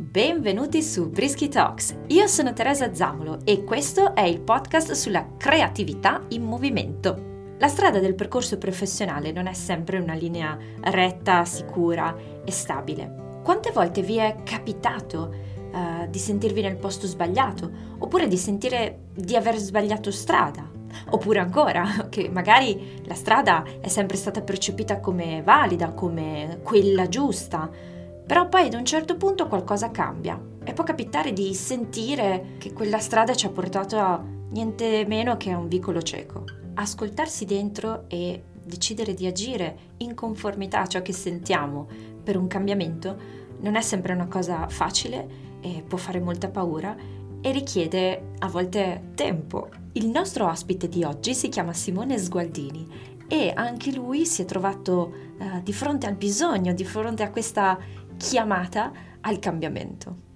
Benvenuti 0.00 0.82
su 0.82 1.10
Brisky 1.10 1.48
Talks. 1.48 1.94
Io 2.06 2.26
sono 2.26 2.54
Teresa 2.54 2.94
Zamulo 2.94 3.40
e 3.44 3.64
questo 3.64 4.14
è 4.14 4.22
il 4.22 4.40
podcast 4.40 4.92
sulla 4.92 5.34
creatività 5.36 6.24
in 6.28 6.42
movimento. 6.42 7.54
La 7.58 7.68
strada 7.68 7.98
del 7.98 8.14
percorso 8.14 8.56
professionale 8.56 9.30
non 9.30 9.46
è 9.46 9.52
sempre 9.52 9.98
una 9.98 10.14
linea 10.14 10.56
retta, 10.80 11.44
sicura 11.44 12.16
e 12.42 12.50
stabile. 12.50 13.40
Quante 13.44 13.72
volte 13.72 14.00
vi 14.00 14.16
è 14.16 14.36
capitato 14.42 15.34
uh, 15.70 16.08
di 16.08 16.18
sentirvi 16.18 16.62
nel 16.62 16.76
posto 16.76 17.06
sbagliato 17.06 17.70
oppure 17.98 18.26
di 18.26 18.38
sentire 18.38 19.00
di 19.14 19.36
aver 19.36 19.58
sbagliato 19.58 20.10
strada? 20.10 20.66
Oppure 21.10 21.40
ancora 21.40 21.84
che 22.08 22.30
magari 22.30 23.02
la 23.04 23.14
strada 23.14 23.64
è 23.82 23.88
sempre 23.88 24.16
stata 24.16 24.40
percepita 24.40 24.98
come 24.98 25.42
valida, 25.42 25.92
come 25.92 26.60
quella 26.62 27.06
giusta, 27.06 27.98
però 28.30 28.48
poi 28.48 28.66
ad 28.66 28.74
un 28.74 28.84
certo 28.84 29.16
punto 29.16 29.48
qualcosa 29.48 29.90
cambia 29.90 30.40
e 30.62 30.72
può 30.72 30.84
capitare 30.84 31.32
di 31.32 31.52
sentire 31.52 32.54
che 32.58 32.72
quella 32.72 33.00
strada 33.00 33.34
ci 33.34 33.46
ha 33.46 33.50
portato 33.50 33.98
a 33.98 34.24
niente 34.50 35.04
meno 35.04 35.36
che 35.36 35.50
a 35.50 35.58
un 35.58 35.66
vicolo 35.66 36.00
cieco. 36.00 36.44
Ascoltarsi 36.74 37.44
dentro 37.44 38.04
e 38.06 38.40
decidere 38.64 39.14
di 39.14 39.26
agire 39.26 39.94
in 39.96 40.14
conformità 40.14 40.82
a 40.82 40.86
ciò 40.86 41.02
che 41.02 41.12
sentiamo 41.12 41.88
per 42.22 42.36
un 42.36 42.46
cambiamento 42.46 43.16
non 43.62 43.74
è 43.74 43.80
sempre 43.80 44.12
una 44.12 44.28
cosa 44.28 44.68
facile 44.68 45.58
e 45.60 45.82
può 45.84 45.98
fare 45.98 46.20
molta 46.20 46.48
paura 46.50 46.94
e 47.40 47.50
richiede 47.50 48.34
a 48.38 48.46
volte 48.46 49.10
tempo. 49.16 49.70
Il 49.94 50.06
nostro 50.06 50.46
ospite 50.46 50.88
di 50.88 51.02
oggi 51.02 51.34
si 51.34 51.48
chiama 51.48 51.72
Simone 51.72 52.16
Sgualdini 52.16 53.10
e 53.26 53.52
anche 53.54 53.92
lui 53.92 54.26
si 54.26 54.42
è 54.42 54.44
trovato 54.44 55.12
uh, 55.38 55.62
di 55.62 55.72
fronte 55.72 56.08
al 56.08 56.14
bisogno, 56.14 56.72
di 56.72 56.84
fronte 56.84 57.22
a 57.22 57.30
questa 57.30 57.78
chiamata 58.20 58.92
al 59.22 59.38
cambiamento. 59.38 60.28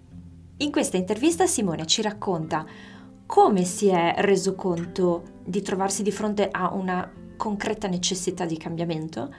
In 0.58 0.72
questa 0.72 0.96
intervista 0.96 1.46
Simone 1.46 1.84
ci 1.84 2.00
racconta 2.00 2.64
come 3.26 3.64
si 3.64 3.88
è 3.88 4.14
reso 4.18 4.54
conto 4.54 5.40
di 5.44 5.60
trovarsi 5.60 6.02
di 6.02 6.10
fronte 6.10 6.48
a 6.50 6.72
una 6.72 7.12
concreta 7.36 7.86
necessità 7.86 8.46
di 8.46 8.56
cambiamento, 8.56 9.32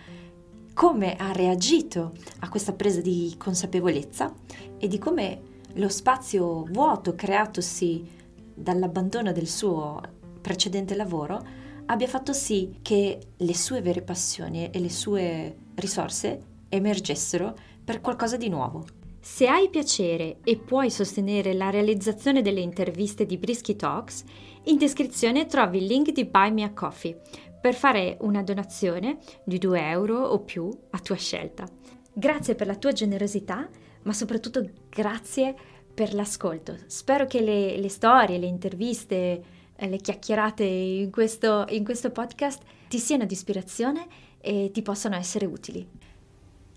come 0.75 1.15
ha 1.15 1.31
reagito 1.31 2.11
a 2.41 2.49
questa 2.49 2.73
presa 2.73 3.01
di 3.01 3.33
consapevolezza 3.35 4.31
e 4.77 4.87
di 4.87 4.99
come 4.99 5.41
lo 5.73 5.89
spazio 5.89 6.65
vuoto 6.65 7.15
creatosi 7.15 8.07
dall'abbandono 8.53 9.31
del 9.31 9.47
suo 9.47 9.99
precedente 10.39 10.93
lavoro 10.95 11.43
abbia 11.87 12.07
fatto 12.07 12.31
sì 12.31 12.77
che 12.83 13.19
le 13.35 13.55
sue 13.55 13.81
vere 13.81 14.03
passioni 14.03 14.69
e 14.69 14.79
le 14.79 14.91
sue 14.91 15.57
risorse 15.73 16.53
emergessero 16.69 17.73
per 17.85 18.01
qualcosa 18.01 18.35
di 18.35 18.49
nuovo. 18.49 18.83
Se 19.19 19.47
hai 19.47 19.69
piacere 19.69 20.37
e 20.43 20.57
puoi 20.57 20.91
sostenere 20.91 21.53
la 21.53 21.69
realizzazione 21.69 22.41
delle 22.41 22.59
interviste 22.59 23.25
di 23.25 23.37
Brisky 23.37 23.75
Talks, 23.75 24.23
in 24.65 24.77
descrizione 24.77 25.45
trovi 25.45 25.77
il 25.77 25.85
link 25.85 26.11
di 26.11 26.25
Buy 26.25 26.51
Me 26.51 26.63
a 26.63 26.73
Coffee 26.73 27.19
per 27.61 27.73
fare 27.73 28.17
una 28.21 28.43
donazione 28.43 29.17
di 29.43 29.57
2 29.57 29.89
euro 29.89 30.19
o 30.19 30.39
più 30.41 30.69
a 30.91 30.99
tua 30.99 31.15
scelta. 31.15 31.65
Grazie 32.11 32.55
per 32.55 32.67
la 32.67 32.75
tua 32.75 32.91
generosità, 32.91 33.67
ma 34.03 34.13
soprattutto 34.13 34.67
grazie 34.89 35.55
per 35.93 36.13
l'ascolto. 36.13 36.75
Spero 36.87 37.25
che 37.25 37.41
le, 37.41 37.77
le 37.77 37.89
storie, 37.89 38.37
le 38.37 38.45
interviste, 38.45 39.43
eh, 39.75 39.87
le 39.87 39.97
chiacchierate 39.97 40.63
in 40.63 41.11
questo, 41.11 41.65
in 41.69 41.83
questo 41.83 42.11
podcast 42.11 42.61
ti 42.87 42.99
siano 42.99 43.25
di 43.25 43.33
ispirazione 43.33 44.07
e 44.39 44.69
ti 44.71 44.81
possano 44.81 45.15
essere 45.15 45.45
utili. 45.45 45.87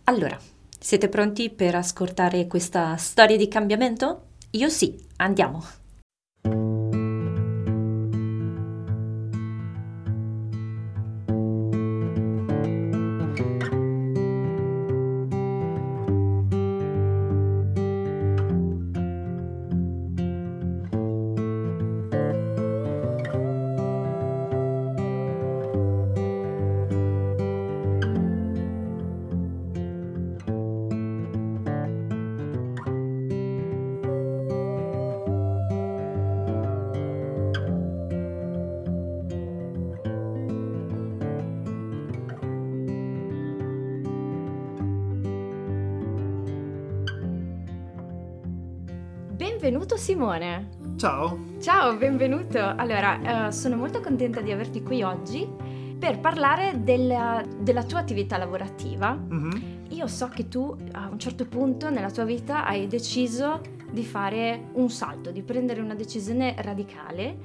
Allora, 0.04 0.38
siete 0.78 1.08
pronti 1.08 1.50
per 1.50 1.74
ascoltare 1.74 2.46
questa 2.46 2.96
storia 2.96 3.36
di 3.36 3.48
cambiamento? 3.48 4.22
Io 4.52 4.68
sì, 4.68 4.96
andiamo! 5.16 6.77
Benvenuto 49.68 49.98
Simone. 49.98 50.70
Ciao. 50.96 51.38
Ciao, 51.60 51.94
benvenuto. 51.98 52.58
Allora, 52.58 53.48
uh, 53.48 53.50
sono 53.50 53.76
molto 53.76 54.00
contenta 54.00 54.40
di 54.40 54.50
averti 54.50 54.82
qui 54.82 55.02
oggi 55.02 55.46
per 55.98 56.20
parlare 56.20 56.82
della, 56.82 57.44
della 57.60 57.84
tua 57.84 57.98
attività 57.98 58.38
lavorativa. 58.38 59.12
Mm-hmm. 59.12 59.90
Io 59.90 60.06
so 60.06 60.28
che 60.28 60.48
tu 60.48 60.74
a 60.92 61.08
un 61.10 61.18
certo 61.18 61.44
punto 61.44 61.90
nella 61.90 62.10
tua 62.10 62.24
vita 62.24 62.64
hai 62.64 62.86
deciso 62.86 63.60
di 63.90 64.06
fare 64.06 64.70
un 64.72 64.88
salto, 64.88 65.30
di 65.30 65.42
prendere 65.42 65.82
una 65.82 65.94
decisione 65.94 66.54
radicale 66.56 67.36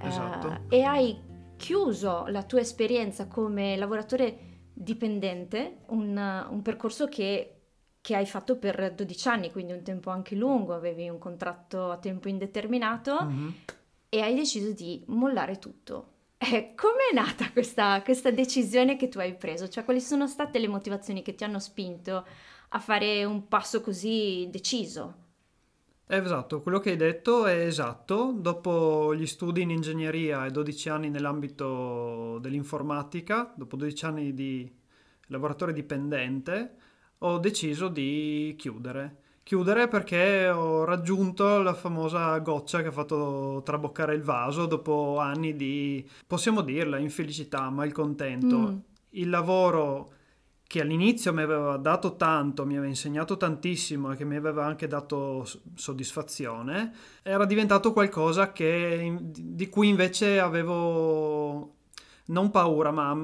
esatto. 0.00 0.46
uh, 0.46 0.52
e 0.68 0.82
hai 0.84 1.18
chiuso 1.56 2.26
la 2.28 2.44
tua 2.44 2.60
esperienza 2.60 3.26
come 3.26 3.74
lavoratore 3.74 4.38
dipendente, 4.72 5.78
un, 5.88 6.46
un 6.48 6.62
percorso 6.62 7.08
che 7.08 7.61
che 8.02 8.16
hai 8.16 8.26
fatto 8.26 8.56
per 8.56 8.92
12 8.94 9.28
anni, 9.28 9.52
quindi 9.52 9.72
un 9.72 9.82
tempo 9.82 10.10
anche 10.10 10.34
lungo, 10.34 10.74
avevi 10.74 11.08
un 11.08 11.18
contratto 11.18 11.92
a 11.92 11.96
tempo 11.98 12.28
indeterminato 12.28 13.24
mm-hmm. 13.24 13.48
e 14.08 14.20
hai 14.20 14.34
deciso 14.34 14.72
di 14.72 15.02
mollare 15.06 15.58
tutto. 15.58 16.08
Eh, 16.42 16.72
Come 16.74 17.10
è 17.12 17.14
nata 17.14 17.52
questa, 17.52 18.02
questa, 18.02 18.32
decisione 18.32 18.96
che 18.96 19.08
tu 19.08 19.20
hai 19.20 19.32
preso? 19.32 19.68
Cioè, 19.68 19.84
quali 19.84 20.00
sono 20.00 20.26
state 20.26 20.58
le 20.58 20.66
motivazioni 20.66 21.22
che 21.22 21.36
ti 21.36 21.44
hanno 21.44 21.60
spinto 21.60 22.26
a 22.70 22.80
fare 22.80 23.24
un 23.24 23.46
passo 23.46 23.80
così 23.80 24.48
deciso? 24.50 25.14
Esatto, 26.04 26.60
quello 26.60 26.80
che 26.80 26.90
hai 26.90 26.96
detto 26.96 27.46
è 27.46 27.64
esatto. 27.64 28.34
Dopo 28.36 29.14
gli 29.14 29.24
studi 29.24 29.62
in 29.62 29.70
ingegneria 29.70 30.44
e 30.44 30.50
12 30.50 30.88
anni 30.88 31.10
nell'ambito 31.10 32.38
dell'informatica, 32.40 33.54
dopo 33.54 33.76
12 33.76 34.04
anni 34.04 34.34
di 34.34 34.68
lavoratore 35.28 35.72
dipendente, 35.72 36.74
ho 37.22 37.38
deciso 37.38 37.88
di 37.88 38.54
chiudere. 38.58 39.16
Chiudere 39.42 39.88
perché 39.88 40.48
ho 40.48 40.84
raggiunto 40.84 41.62
la 41.62 41.74
famosa 41.74 42.38
goccia 42.38 42.80
che 42.80 42.88
ha 42.88 42.92
fatto 42.92 43.62
traboccare 43.64 44.14
il 44.14 44.22
vaso 44.22 44.66
dopo 44.66 45.18
anni 45.18 45.56
di, 45.56 46.08
possiamo 46.26 46.60
dirla, 46.60 46.98
infelicità, 46.98 47.68
malcontento. 47.70 48.56
Mm. 48.56 48.76
Il 49.10 49.30
lavoro 49.30 50.12
che 50.72 50.80
all'inizio 50.80 51.34
mi 51.34 51.42
aveva 51.42 51.76
dato 51.76 52.16
tanto, 52.16 52.64
mi 52.64 52.74
aveva 52.76 52.86
insegnato 52.86 53.36
tantissimo 53.36 54.12
e 54.12 54.16
che 54.16 54.24
mi 54.24 54.36
aveva 54.36 54.64
anche 54.64 54.86
dato 54.86 55.46
soddisfazione, 55.74 56.94
era 57.22 57.44
diventato 57.44 57.92
qualcosa 57.92 58.52
che, 58.52 59.18
di 59.20 59.68
cui 59.68 59.88
invece 59.88 60.40
avevo 60.40 61.74
non 62.26 62.50
paura, 62.50 62.90
ma 62.90 63.14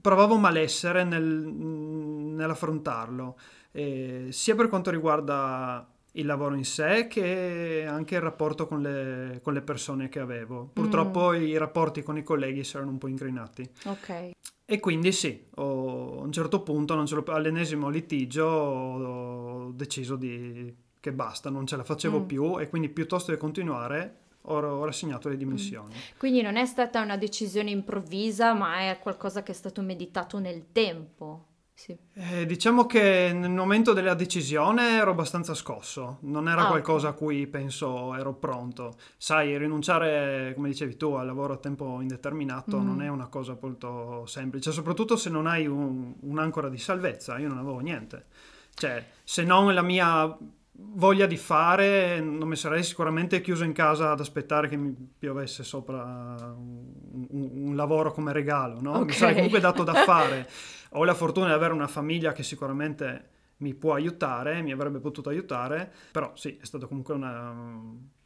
provavo 0.00 0.36
malessere 0.36 1.04
nel, 1.04 1.24
nell'affrontarlo, 1.24 3.38
eh, 3.72 4.28
sia 4.30 4.54
per 4.54 4.68
quanto 4.68 4.90
riguarda 4.90 5.86
il 6.12 6.26
lavoro 6.26 6.54
in 6.54 6.64
sé 6.64 7.06
che 7.08 7.86
anche 7.88 8.16
il 8.16 8.20
rapporto 8.20 8.66
con 8.66 8.82
le, 8.82 9.40
con 9.42 9.54
le 9.54 9.62
persone 9.62 10.08
che 10.08 10.18
avevo. 10.18 10.68
Purtroppo 10.72 11.30
mm. 11.30 11.42
i 11.42 11.56
rapporti 11.56 12.02
con 12.02 12.16
i 12.16 12.22
colleghi 12.22 12.64
si 12.64 12.76
erano 12.76 12.92
un 12.92 12.98
po' 12.98 13.08
incrinati. 13.08 13.68
Ok. 13.84 14.30
E 14.64 14.80
quindi 14.80 15.12
sì, 15.12 15.46
ho, 15.56 16.20
a 16.20 16.22
un 16.22 16.32
certo 16.32 16.62
punto, 16.62 17.02
all'ennesimo 17.26 17.88
litigio, 17.88 18.46
ho, 18.46 19.66
ho 19.66 19.70
deciso 19.72 20.16
di, 20.16 20.74
che 21.00 21.12
basta, 21.12 21.50
non 21.50 21.66
ce 21.66 21.76
la 21.76 21.84
facevo 21.84 22.20
mm. 22.20 22.26
più 22.26 22.60
e 22.60 22.68
quindi 22.68 22.88
piuttosto 22.88 23.30
di 23.30 23.38
continuare 23.38 24.20
ho, 24.42 24.56
ho 24.58 24.84
rassegnato 24.84 25.28
le 25.28 25.36
dimissioni. 25.36 25.94
Mm. 25.94 26.18
Quindi 26.18 26.42
non 26.42 26.56
è 26.56 26.66
stata 26.66 27.00
una 27.00 27.16
decisione 27.16 27.70
improvvisa, 27.70 28.54
ma 28.54 28.90
è 28.90 28.98
qualcosa 29.00 29.42
che 29.42 29.52
è 29.52 29.54
stato 29.54 29.82
meditato 29.82 30.38
nel 30.38 30.66
tempo. 30.72 31.46
Sì. 31.74 31.96
Eh, 32.12 32.46
diciamo 32.46 32.86
che 32.86 33.32
nel 33.34 33.50
momento 33.50 33.92
della 33.92 34.14
decisione 34.14 34.98
ero 34.98 35.12
abbastanza 35.12 35.52
scosso, 35.54 36.18
non 36.20 36.48
era 36.48 36.66
ah, 36.66 36.68
qualcosa 36.68 37.08
a 37.08 37.12
cui 37.12 37.46
penso 37.48 38.14
ero 38.14 38.34
pronto. 38.34 38.94
Sai, 39.16 39.56
rinunciare, 39.58 40.52
come 40.54 40.68
dicevi 40.68 40.96
tu, 40.96 41.12
al 41.14 41.26
lavoro 41.26 41.54
a 41.54 41.56
tempo 41.56 42.00
indeterminato 42.00 42.78
mm. 42.78 42.86
non 42.86 43.02
è 43.02 43.08
una 43.08 43.26
cosa 43.26 43.56
molto 43.60 44.24
semplice, 44.26 44.70
soprattutto 44.70 45.16
se 45.16 45.30
non 45.30 45.46
hai 45.46 45.66
un, 45.66 46.14
un'ancora 46.20 46.68
di 46.68 46.78
salvezza. 46.78 47.38
Io 47.38 47.48
non 47.48 47.58
avevo 47.58 47.80
niente. 47.80 48.26
Cioè, 48.74 49.04
se 49.24 49.42
non 49.42 49.72
la 49.74 49.82
mia 49.82 50.38
voglia 50.74 51.26
di 51.26 51.36
fare, 51.36 52.20
non 52.20 52.48
mi 52.48 52.56
sarei 52.56 52.82
sicuramente 52.82 53.40
chiuso 53.40 53.64
in 53.64 53.72
casa 53.72 54.10
ad 54.10 54.20
aspettare 54.20 54.68
che 54.68 54.76
mi 54.76 54.94
piovesse 55.18 55.64
sopra 55.64 56.54
un, 56.56 57.50
un, 57.52 57.76
lavoro 57.76 58.12
come 58.12 58.32
regalo, 58.32 58.80
no? 58.80 58.92
Okay. 58.92 59.04
Mi 59.04 59.12
sarei 59.12 59.34
comunque 59.34 59.60
dato 59.60 59.82
da 59.82 59.94
fare. 60.04 60.48
Ho 60.92 61.04
la 61.04 61.14
fortuna 61.14 61.46
di 61.46 61.52
avere 61.52 61.72
una 61.72 61.86
famiglia 61.86 62.32
che 62.32 62.42
sicuramente 62.42 63.30
mi 63.58 63.74
può 63.74 63.94
aiutare, 63.94 64.62
mi 64.62 64.72
avrebbe 64.72 64.98
potuto 64.98 65.28
aiutare, 65.28 65.92
però 66.10 66.32
sì, 66.34 66.58
è 66.60 66.64
stata 66.64 66.86
comunque 66.86 67.14
una, 67.14 67.54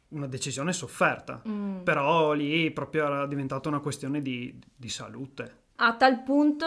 una 0.09 0.27
decisione 0.27 0.73
sofferta, 0.73 1.41
mm. 1.47 1.81
però 1.81 2.33
lì 2.33 2.71
proprio 2.71 3.05
era 3.05 3.27
diventata 3.27 3.69
una 3.69 3.79
questione 3.79 4.21
di, 4.21 4.57
di 4.75 4.89
salute. 4.89 5.65
A 5.75 5.95
tal 5.95 6.23
punto 6.23 6.65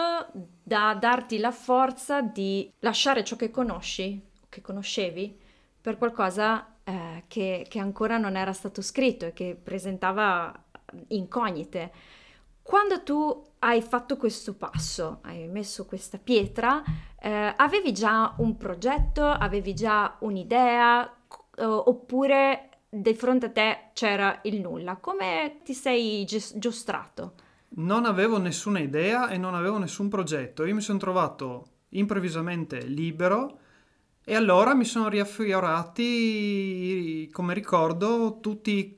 da 0.63 0.95
darti 0.99 1.37
la 1.37 1.51
forza 1.51 2.21
di 2.21 2.71
lasciare 2.79 3.25
ciò 3.25 3.35
che 3.35 3.51
conosci, 3.51 4.21
che 4.47 4.61
conoscevi, 4.61 5.39
per 5.81 5.97
qualcosa 5.97 6.75
eh, 6.83 7.23
che, 7.27 7.65
che 7.67 7.79
ancora 7.79 8.17
non 8.17 8.35
era 8.35 8.53
stato 8.53 8.81
scritto 8.81 9.25
e 9.25 9.33
che 9.33 9.59
presentava 9.61 10.53
incognite. 11.09 11.91
Quando 12.61 13.01
tu 13.03 13.43
hai 13.59 13.81
fatto 13.81 14.17
questo 14.17 14.53
passo, 14.53 15.19
hai 15.23 15.47
messo 15.47 15.85
questa 15.85 16.19
pietra, 16.19 16.83
eh, 17.19 17.53
avevi 17.57 17.91
già 17.91 18.35
un 18.37 18.55
progetto, 18.55 19.25
avevi 19.25 19.73
già 19.73 20.15
un'idea 20.19 21.11
eh, 21.55 21.63
oppure 21.65 22.69
di 22.87 23.13
fronte 23.15 23.47
a 23.47 23.51
te 23.51 23.77
c'era 23.93 24.39
il 24.43 24.59
nulla? 24.59 24.97
Come 24.97 25.59
ti 25.63 25.73
sei 25.73 26.25
giostrato? 26.25 27.33
Non 27.73 28.05
avevo 28.05 28.37
nessuna 28.37 28.79
idea 28.79 29.29
e 29.29 29.37
non 29.37 29.55
avevo 29.55 29.77
nessun 29.77 30.09
progetto. 30.09 30.65
Io 30.65 30.75
mi 30.75 30.81
sono 30.81 30.99
trovato 30.99 31.67
improvvisamente 31.89 32.81
libero 32.85 33.59
e 34.23 34.35
allora 34.35 34.75
mi 34.75 34.85
sono 34.85 35.09
riaffiorati, 35.09 37.27
come 37.31 37.55
ricordo, 37.55 38.37
tutti 38.39 38.95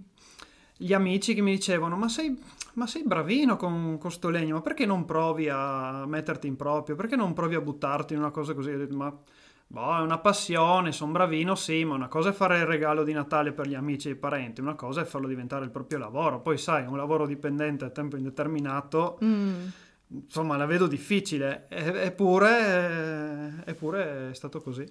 gli 0.75 0.91
amici 0.91 1.33
che 1.33 1.41
mi 1.41 1.51
dicevano: 1.51 1.95
Ma 1.95 2.09
sei, 2.09 2.37
ma 2.73 2.85
sei 2.87 3.03
bravino 3.05 3.55
con 3.55 3.97
questo 3.99 4.29
legno, 4.29 4.55
ma 4.55 4.61
perché 4.61 4.85
non 4.85 5.05
provi 5.05 5.47
a 5.49 6.05
metterti 6.05 6.47
in 6.47 6.57
proprio? 6.57 6.95
Perché 6.95 7.15
non 7.15 7.33
provi 7.33 7.55
a 7.55 7.61
buttarti 7.61 8.13
in 8.13 8.19
una 8.19 8.31
cosa 8.31 8.53
così? 8.53 8.71
Ho 8.71 8.77
detto, 8.77 8.95
ma 8.95 9.17
boh, 9.65 9.97
è 9.97 10.01
una 10.01 10.19
passione, 10.19 10.91
sono 10.91 11.13
bravino, 11.13 11.55
sì, 11.55 11.85
ma 11.85 11.95
una 11.95 12.09
cosa 12.09 12.29
è 12.29 12.33
fare 12.33 12.57
il 12.57 12.65
regalo 12.65 13.03
di 13.03 13.13
Natale 13.13 13.53
per 13.53 13.67
gli 13.67 13.75
amici 13.75 14.09
e 14.09 14.11
i 14.11 14.15
parenti, 14.15 14.59
una 14.59 14.75
cosa 14.75 15.01
è 15.01 15.05
farlo 15.05 15.27
diventare 15.27 15.63
il 15.63 15.71
proprio 15.71 15.99
lavoro. 15.99 16.41
Poi, 16.41 16.57
sai, 16.57 16.85
un 16.85 16.97
lavoro 16.97 17.25
dipendente 17.25 17.85
a 17.85 17.89
tempo 17.89 18.17
indeterminato. 18.17 19.19
Mm 19.23 19.67
insomma 20.13 20.57
la 20.57 20.65
vedo 20.65 20.87
difficile, 20.87 21.65
eppure, 21.69 23.63
eppure 23.65 24.31
è 24.31 24.33
stato 24.33 24.61
così. 24.61 24.85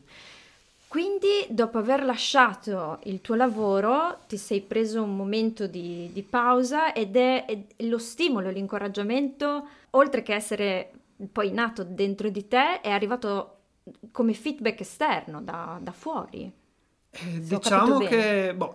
Quindi 0.92 1.46
dopo 1.48 1.78
aver 1.78 2.04
lasciato 2.04 2.98
il 3.04 3.22
tuo 3.22 3.34
lavoro 3.34 4.18
ti 4.28 4.36
sei 4.36 4.60
preso 4.60 5.02
un 5.02 5.16
momento 5.16 5.66
di, 5.66 6.10
di 6.12 6.22
pausa 6.22 6.92
ed 6.92 7.16
è, 7.16 7.46
è, 7.46 7.84
lo 7.84 7.96
stimolo, 7.96 8.50
l'incoraggiamento, 8.50 9.66
oltre 9.90 10.22
che 10.22 10.34
essere 10.34 10.92
poi 11.32 11.50
nato 11.50 11.82
dentro 11.82 12.28
di 12.28 12.46
te, 12.46 12.82
è 12.82 12.90
arrivato 12.90 13.60
come 14.10 14.34
feedback 14.34 14.80
esterno 14.80 15.40
da, 15.40 15.78
da 15.80 15.92
fuori. 15.92 16.52
Eh, 17.10 17.40
diciamo 17.40 17.98
che 18.00 18.52
boh, 18.54 18.74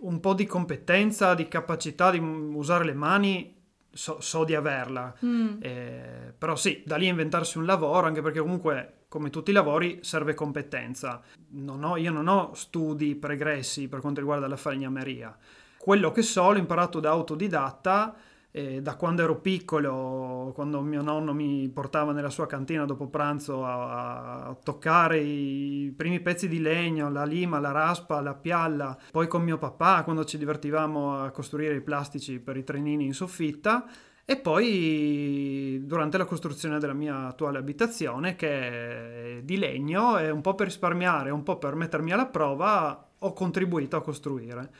un 0.00 0.20
po' 0.20 0.32
di 0.32 0.46
competenza, 0.46 1.34
di 1.34 1.46
capacità 1.46 2.10
di 2.10 2.18
usare 2.18 2.84
le 2.86 2.94
mani 2.94 3.57
so, 3.98 4.20
so 4.20 4.44
di 4.44 4.54
averla. 4.54 5.12
Mm. 5.24 5.56
Eh, 5.60 6.32
però 6.38 6.54
sì, 6.54 6.82
da 6.86 6.96
lì 6.96 7.08
inventarsi 7.08 7.58
un 7.58 7.66
lavoro, 7.66 8.06
anche 8.06 8.22
perché 8.22 8.38
comunque 8.38 8.92
come 9.08 9.28
tutti 9.28 9.50
i 9.50 9.52
lavori 9.54 9.98
serve 10.02 10.34
competenza. 10.34 11.20
Non 11.50 11.82
ho, 11.82 11.96
io 11.96 12.12
non 12.12 12.28
ho 12.28 12.54
studi 12.54 13.16
pregressi 13.16 13.88
per 13.88 14.00
quanto 14.00 14.20
riguarda 14.20 14.46
la 14.46 14.56
falegnameria. 14.56 15.36
Quello 15.76 16.12
che 16.12 16.22
so 16.22 16.52
l'ho 16.52 16.58
imparato 16.58 17.00
da 17.00 17.10
autodidatta 17.10 18.14
eh, 18.50 18.80
da 18.80 18.96
quando 18.96 19.22
ero 19.22 19.40
piccolo, 19.40 20.52
quando 20.54 20.80
mio 20.80 21.02
nonno 21.02 21.34
mi 21.34 21.68
portava 21.68 22.12
nella 22.12 22.30
sua 22.30 22.46
cantina 22.46 22.84
dopo 22.84 23.08
pranzo 23.08 23.64
a, 23.64 24.46
a, 24.46 24.56
toccare 24.62 25.18
i 25.18 25.92
primi 25.94 26.20
pezzi 26.20 26.48
di 26.48 26.60
legno, 26.60 27.10
la 27.10 27.24
lima, 27.24 27.60
la 27.60 27.72
raspa, 27.72 28.20
la 28.20 28.34
pialla, 28.34 28.96
poi 29.10 29.26
con 29.28 29.42
mio 29.42 29.58
papà 29.58 30.02
quando 30.02 30.24
ci 30.24 30.38
divertivamo 30.38 31.22
a 31.22 31.30
costruire 31.30 31.76
i 31.76 31.82
plastici 31.82 32.38
per 32.38 32.56
i 32.56 32.64
trenini 32.64 33.04
in 33.04 33.14
soffitta 33.14 33.86
e 34.24 34.36
poi 34.36 35.82
durante 35.84 36.18
la 36.18 36.26
costruzione 36.26 36.78
della 36.78 36.92
mia 36.92 37.28
attuale 37.28 37.58
abitazione 37.58 38.36
che 38.36 39.38
è 39.38 39.42
di 39.42 39.56
legno 39.56 40.18
e 40.18 40.30
un 40.30 40.42
po' 40.42 40.54
per 40.54 40.66
risparmiare, 40.66 41.30
un 41.30 41.42
po' 41.42 41.56
per 41.56 41.74
mettermi 41.74 42.12
alla 42.12 42.26
prova 42.26 43.08
ho 43.18 43.32
contribuito 43.32 43.96
a 43.96 44.02
costruire. 44.02 44.70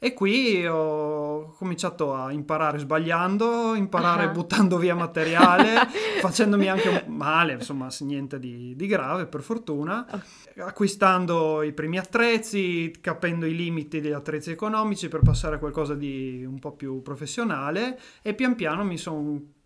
E 0.00 0.14
qui 0.14 0.64
ho 0.64 1.50
cominciato 1.56 2.14
a 2.14 2.30
imparare 2.30 2.78
sbagliando, 2.78 3.74
imparare 3.74 4.26
uh-huh. 4.26 4.32
buttando 4.32 4.78
via 4.78 4.94
materiale, 4.94 5.88
facendomi 6.22 6.68
anche 6.68 7.04
male, 7.08 7.54
insomma, 7.54 7.88
niente 8.00 8.38
di, 8.38 8.76
di 8.76 8.86
grave 8.86 9.26
per 9.26 9.42
fortuna, 9.42 10.06
acquistando 10.58 11.62
i 11.62 11.72
primi 11.72 11.98
attrezzi, 11.98 12.94
capendo 13.00 13.44
i 13.44 13.56
limiti 13.56 14.00
degli 14.00 14.12
attrezzi 14.12 14.52
economici 14.52 15.08
per 15.08 15.22
passare 15.22 15.56
a 15.56 15.58
qualcosa 15.58 15.94
di 15.94 16.44
un 16.46 16.60
po' 16.60 16.72
più 16.72 17.02
professionale 17.02 17.98
e 18.22 18.34
pian 18.34 18.54
piano 18.54 18.84
mi 18.84 18.98
sono 18.98 19.56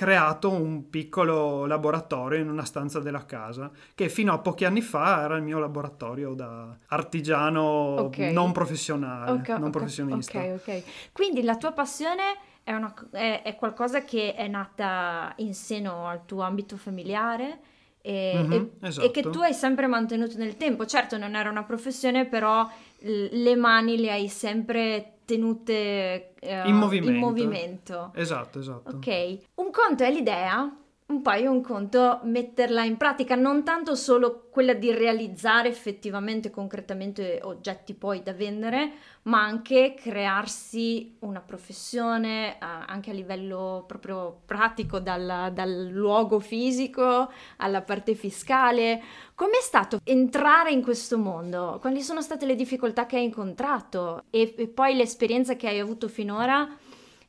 creato 0.00 0.50
un 0.50 0.88
piccolo 0.88 1.66
laboratorio 1.66 2.40
in 2.40 2.48
una 2.48 2.64
stanza 2.64 3.00
della 3.00 3.26
casa 3.26 3.70
che 3.94 4.08
fino 4.08 4.32
a 4.32 4.38
pochi 4.38 4.64
anni 4.64 4.80
fa 4.80 5.24
era 5.24 5.36
il 5.36 5.42
mio 5.42 5.58
laboratorio 5.58 6.32
da 6.32 6.74
artigiano 6.86 8.00
okay. 8.04 8.32
non 8.32 8.50
professionale, 8.50 9.32
okay, 9.32 9.58
non 9.58 9.68
okay, 9.68 9.70
professionista. 9.70 10.38
Ok, 10.38 10.62
ok. 10.66 10.82
Quindi 11.12 11.42
la 11.42 11.58
tua 11.58 11.72
passione 11.72 12.22
è, 12.62 12.72
una, 12.72 12.94
è, 13.10 13.42
è, 13.44 13.54
qualcosa 13.56 14.02
che 14.02 14.34
è 14.34 14.48
nata 14.48 15.34
in 15.36 15.52
seno 15.52 16.06
al 16.06 16.24
tuo 16.24 16.40
ambito 16.44 16.78
familiare 16.78 17.58
e, 18.00 18.32
mm-hmm, 18.42 18.52
e, 18.52 18.70
esatto. 18.88 19.06
e 19.06 19.10
che 19.10 19.20
tu 19.28 19.40
hai 19.40 19.52
sempre 19.52 19.86
mantenuto 19.86 20.38
nel 20.38 20.56
tempo. 20.56 20.86
Certo 20.86 21.18
non 21.18 21.34
era 21.34 21.50
una 21.50 21.64
professione, 21.64 22.24
però 22.24 22.66
le 23.00 23.54
mani 23.54 23.98
le 23.98 24.12
hai 24.12 24.28
sempre 24.28 25.19
tenute 25.30 26.32
uh, 26.40 26.68
in, 26.68 26.74
movimento. 26.74 27.10
in 27.10 27.16
movimento. 27.18 28.12
Esatto, 28.14 28.58
esatto. 28.58 28.96
Ok, 28.96 29.38
un 29.54 29.70
conto 29.70 30.02
è 30.02 30.10
l'idea, 30.10 30.76
poi 31.22 31.44
un 31.46 31.60
conto 31.60 32.20
metterla 32.22 32.84
in 32.84 32.96
pratica, 32.96 33.34
non 33.34 33.64
tanto 33.64 33.94
solo 33.96 34.48
quella 34.50 34.74
di 34.74 34.92
realizzare 34.92 35.68
effettivamente, 35.68 36.50
concretamente 36.50 37.40
oggetti 37.42 37.94
poi 37.94 38.22
da 38.22 38.32
vendere, 38.32 38.92
ma 39.22 39.42
anche 39.42 39.94
crearsi 39.94 41.16
una 41.20 41.40
professione 41.40 42.54
eh, 42.54 42.56
anche 42.60 43.10
a 43.10 43.14
livello 43.14 43.84
proprio 43.86 44.42
pratico, 44.46 45.00
dal, 45.00 45.50
dal 45.52 45.88
luogo 45.88 46.38
fisico 46.38 47.30
alla 47.56 47.82
parte 47.82 48.14
fiscale. 48.14 49.02
Com'è 49.34 49.60
stato 49.60 49.98
entrare 50.04 50.70
in 50.70 50.82
questo 50.82 51.18
mondo? 51.18 51.78
Quali 51.80 52.02
sono 52.02 52.22
state 52.22 52.46
le 52.46 52.54
difficoltà 52.54 53.06
che 53.06 53.16
hai 53.16 53.24
incontrato 53.24 54.24
e, 54.30 54.54
e 54.56 54.68
poi 54.68 54.94
l'esperienza 54.94 55.56
che 55.56 55.66
hai 55.66 55.80
avuto 55.80 56.08
finora? 56.08 56.68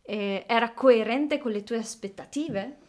Eh, 0.04 0.46
era 0.48 0.72
coerente 0.74 1.40
con 1.40 1.52
le 1.52 1.64
tue 1.64 1.78
aspettative? 1.78 2.81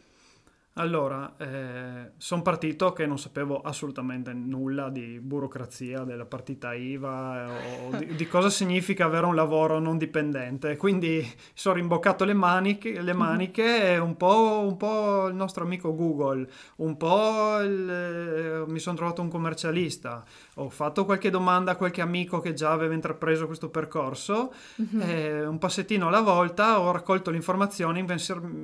Allora, 0.76 1.35
eh, 1.37 2.12
sono 2.17 2.41
partito 2.41 2.95
che 2.95 3.05
non 3.05 3.19
sapevo 3.19 3.61
assolutamente 3.61 4.33
nulla 4.33 4.88
di 4.88 5.21
burocrazia 5.21 6.05
della 6.05 6.25
partita 6.25 6.73
IVA 6.73 7.50
o 7.85 7.97
di, 7.99 8.14
di, 8.14 8.26
cosa 8.26 8.49
significa 8.49 9.05
avere 9.05 9.26
un 9.26 9.35
lavoro 9.35 9.79
non 9.79 9.99
dipendente. 9.99 10.79
Quindi 10.79 11.31
sono 11.52 11.75
rimboccato 11.75 12.25
le 12.25 12.33
maniche, 12.33 13.02
le 13.02 13.12
maniche 13.12 13.93
e 13.93 13.99
un 13.99 14.17
po', 14.17 14.64
un 14.67 14.79
po', 14.79 15.26
il 15.26 15.35
nostro 15.35 15.64
amico 15.64 15.95
Google, 15.95 16.49
un 16.76 16.97
po' 16.97 17.61
il, 17.61 17.91
eh, 17.91 18.64
mi 18.67 18.79
sono 18.79 18.97
trovato 18.97 19.21
un 19.21 19.29
commercialista, 19.29 20.25
ho 20.55 20.71
fatto 20.71 21.05
qualche 21.05 21.29
domanda 21.29 21.73
a 21.73 21.76
qualche 21.76 22.00
amico 22.00 22.41
che 22.41 22.55
già 22.55 22.73
aveva 22.73 22.95
intrapreso 22.95 23.45
questo 23.45 23.69
percorso, 23.69 24.55
mm-hmm. 24.81 25.00
eh, 25.02 25.47
un 25.47 25.59
passettino 25.59 26.09
alla 26.09 26.23
volta 26.23 26.81
ho 26.81 26.91
raccolto 26.93 27.29
le 27.29 27.37
informazioni 27.37 28.02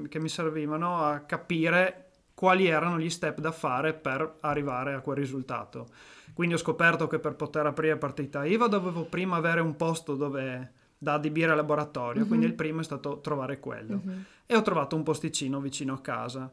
che 0.09 0.19
mi 0.19 0.29
servivano 0.31 1.05
a 1.05 1.19
capire 1.19 1.98
quali 2.39 2.69
erano 2.69 3.01
gli 3.01 3.11
step 3.11 3.41
da 3.41 3.51
fare 3.51 3.95
per 3.95 4.37
arrivare 4.43 4.95
a 4.95 5.01
quel 5.01 5.17
risultato. 5.17 5.89
Quindi 6.33 6.55
ho 6.55 6.59
scoperto 6.59 7.09
che 7.09 7.19
per 7.19 7.35
poter 7.35 7.67
aprire 7.67 7.97
partita 7.97 8.45
IVA 8.45 8.69
dovevo 8.69 9.07
prima 9.07 9.35
avere 9.35 9.61
un 9.61 9.75
posto 9.75 10.15
dove 10.15 10.73
da 10.97 11.15
adibire 11.15 11.51
al 11.51 11.57
laboratorio, 11.57 12.21
mm-hmm. 12.21 12.29
quindi 12.29 12.47
il 12.47 12.55
primo 12.55 12.79
è 12.79 12.85
stato 12.85 13.19
trovare 13.19 13.59
quello. 13.59 14.01
Mm-hmm. 14.07 14.21
E 14.47 14.55
ho 14.55 14.63
trovato 14.63 14.95
un 14.95 15.03
posticino 15.03 15.59
vicino 15.59 15.95
a 15.95 16.01
casa. 16.01 16.49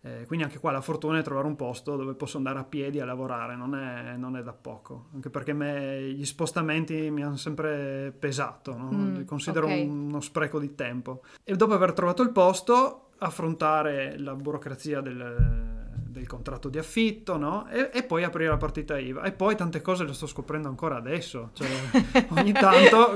Eh, 0.00 0.24
quindi 0.24 0.46
anche 0.46 0.58
qua 0.58 0.70
la 0.70 0.80
fortuna 0.80 1.18
è 1.18 1.22
trovare 1.22 1.46
un 1.46 1.56
posto 1.56 1.96
dove 1.96 2.14
posso 2.14 2.38
andare 2.38 2.58
a 2.58 2.64
piedi 2.64 3.00
a 3.00 3.04
lavorare, 3.04 3.56
non 3.56 3.74
è, 3.74 4.16
non 4.16 4.38
è 4.38 4.42
da 4.42 4.54
poco, 4.54 5.08
anche 5.12 5.28
perché 5.28 5.52
me, 5.52 6.00
gli 6.14 6.24
spostamenti 6.24 7.10
mi 7.10 7.22
hanno 7.22 7.36
sempre 7.36 8.10
pesato, 8.18 8.74
no? 8.74 8.90
mm, 8.90 9.24
considero 9.24 9.66
okay. 9.66 9.86
uno 9.86 10.20
spreco 10.22 10.58
di 10.58 10.74
tempo. 10.74 11.22
E 11.44 11.56
dopo 11.56 11.74
aver 11.74 11.92
trovato 11.92 12.22
il 12.22 12.30
posto 12.30 13.05
affrontare 13.18 14.18
la 14.18 14.34
burocrazia 14.34 15.00
del, 15.00 15.76
del 16.16 16.26
contratto 16.26 16.68
di 16.68 16.78
affitto, 16.78 17.36
no? 17.36 17.68
E, 17.68 17.90
e, 17.92 18.02
poi 18.02 18.24
aprire 18.24 18.48
la 18.48 18.56
partita 18.56 18.98
IVA. 18.98 19.22
E 19.22 19.32
poi 19.32 19.54
tante 19.54 19.82
cose 19.82 20.04
le 20.04 20.12
sto 20.14 20.26
scoprendo 20.26 20.68
ancora 20.68 20.96
adesso. 20.96 21.50
Cioè, 21.52 21.68
ogni 22.36 22.52
tanto 22.52 23.14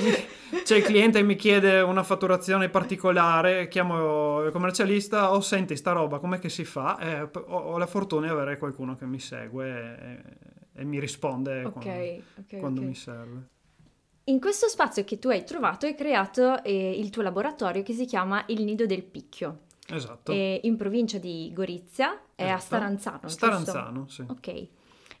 mi, 0.00 0.62
c'è 0.62 0.76
il 0.76 0.82
cliente 0.84 1.18
che 1.18 1.24
mi 1.24 1.36
chiede 1.36 1.80
una 1.80 2.02
fatturazione 2.02 2.68
particolare, 2.68 3.68
chiamo 3.68 4.42
il 4.42 4.52
commercialista, 4.52 5.32
o 5.32 5.36
oh, 5.36 5.40
senti 5.40 5.76
sta 5.76 5.92
roba, 5.92 6.18
com'è 6.18 6.38
che 6.38 6.48
si 6.48 6.64
fa? 6.64 6.98
E 6.98 7.20
ho, 7.22 7.40
ho, 7.40 7.78
la 7.78 7.86
fortuna 7.86 8.26
di 8.26 8.32
avere 8.32 8.58
qualcuno 8.58 8.94
che 8.96 9.06
mi 9.06 9.18
segue 9.18 9.98
e, 9.98 10.22
e 10.74 10.84
mi 10.84 11.00
risponde 11.00 11.64
okay, 11.64 11.72
quando, 11.72 11.90
okay, 11.90 12.58
quando 12.60 12.80
okay. 12.80 12.90
mi 12.90 12.94
serve. 12.94 13.48
In 14.28 14.40
questo 14.40 14.66
spazio 14.66 15.04
che 15.04 15.20
tu 15.20 15.28
hai 15.28 15.44
trovato 15.44 15.86
hai 15.86 15.94
creato 15.94 16.60
eh, 16.64 16.98
il 16.98 17.10
tuo 17.10 17.22
laboratorio 17.22 17.84
che 17.84 17.92
si 17.92 18.06
chiama 18.06 18.42
Il 18.48 18.64
Nido 18.64 18.84
del 18.84 19.04
Picchio. 19.04 19.60
Esatto. 19.86 20.32
È 20.32 20.60
in 20.64 20.76
provincia 20.76 21.18
di 21.18 21.52
Gorizia, 21.54 22.20
è 22.34 22.42
esatto. 22.42 22.54
a 22.54 22.58
Staranzano. 22.58 23.28
Staranzano, 23.28 24.04
giusto? 24.06 24.24
sì. 24.24 24.30
Ok. 24.30 24.68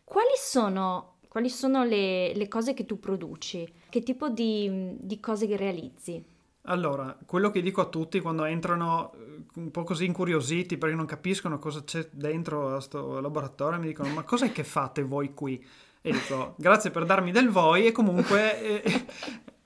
Quali 0.02 0.34
sono, 0.36 1.18
quali 1.28 1.48
sono 1.48 1.84
le, 1.84 2.34
le, 2.34 2.48
cose 2.48 2.74
che 2.74 2.84
tu 2.84 2.98
produci? 2.98 3.72
Che 3.88 4.02
tipo 4.02 4.28
di, 4.28 4.96
di 4.98 5.20
cose 5.20 5.46
che 5.46 5.56
realizzi? 5.56 6.24
Allora, 6.62 7.16
quello 7.26 7.50
che 7.50 7.62
dico 7.62 7.80
a 7.82 7.86
tutti 7.86 8.18
quando 8.18 8.42
entrano 8.44 9.12
eh, 9.14 9.60
un 9.60 9.70
po' 9.70 9.84
così 9.84 10.04
incuriositi 10.04 10.78
perché 10.78 10.96
non 10.96 11.06
capiscono 11.06 11.60
cosa 11.60 11.84
c'è 11.84 12.08
dentro 12.10 12.70
a 12.70 12.72
questo 12.72 13.20
laboratorio, 13.20 13.78
mi 13.78 13.86
dicono: 13.86 14.08
Ma 14.08 14.24
cos'è 14.24 14.50
che 14.50 14.64
fate 14.64 15.04
voi 15.04 15.32
qui? 15.32 15.64
E 16.06 16.12
dico, 16.12 16.54
grazie 16.56 16.92
per 16.92 17.04
darmi 17.04 17.32
del 17.32 17.48
voi 17.48 17.86
e 17.86 17.90
comunque 17.90 18.84
eh, 18.84 19.06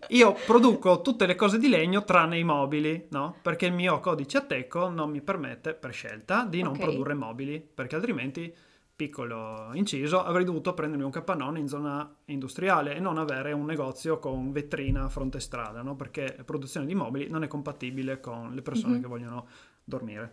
io 0.08 0.34
produco 0.46 1.02
tutte 1.02 1.26
le 1.26 1.34
cose 1.34 1.58
di 1.58 1.68
legno 1.68 2.02
tranne 2.02 2.38
i 2.38 2.44
mobili, 2.44 3.08
no? 3.10 3.36
Perché 3.42 3.66
il 3.66 3.74
mio 3.74 4.00
codice 4.00 4.38
Ateco 4.38 4.88
non 4.88 5.10
mi 5.10 5.20
permette, 5.20 5.74
per 5.74 5.92
scelta, 5.92 6.46
di 6.46 6.62
non 6.62 6.72
okay. 6.72 6.84
produrre 6.84 7.12
mobili, 7.12 7.60
perché 7.60 7.96
altrimenti, 7.96 8.50
piccolo 8.96 9.68
inciso, 9.74 10.24
avrei 10.24 10.46
dovuto 10.46 10.72
prendermi 10.72 11.04
un 11.04 11.10
capannone 11.10 11.58
in 11.58 11.68
zona 11.68 12.10
industriale 12.24 12.96
e 12.96 13.00
non 13.00 13.18
avere 13.18 13.52
un 13.52 13.66
negozio 13.66 14.18
con 14.18 14.50
vetrina 14.50 15.04
a 15.04 15.08
fronte 15.10 15.40
strada, 15.40 15.82
no? 15.82 15.94
Perché 15.94 16.36
la 16.38 16.44
produzione 16.44 16.86
di 16.86 16.94
mobili 16.94 17.28
non 17.28 17.42
è 17.42 17.48
compatibile 17.48 18.18
con 18.18 18.54
le 18.54 18.62
persone 18.62 18.94
mm-hmm. 18.94 19.02
che 19.02 19.08
vogliono 19.08 19.46
dormire. 19.84 20.32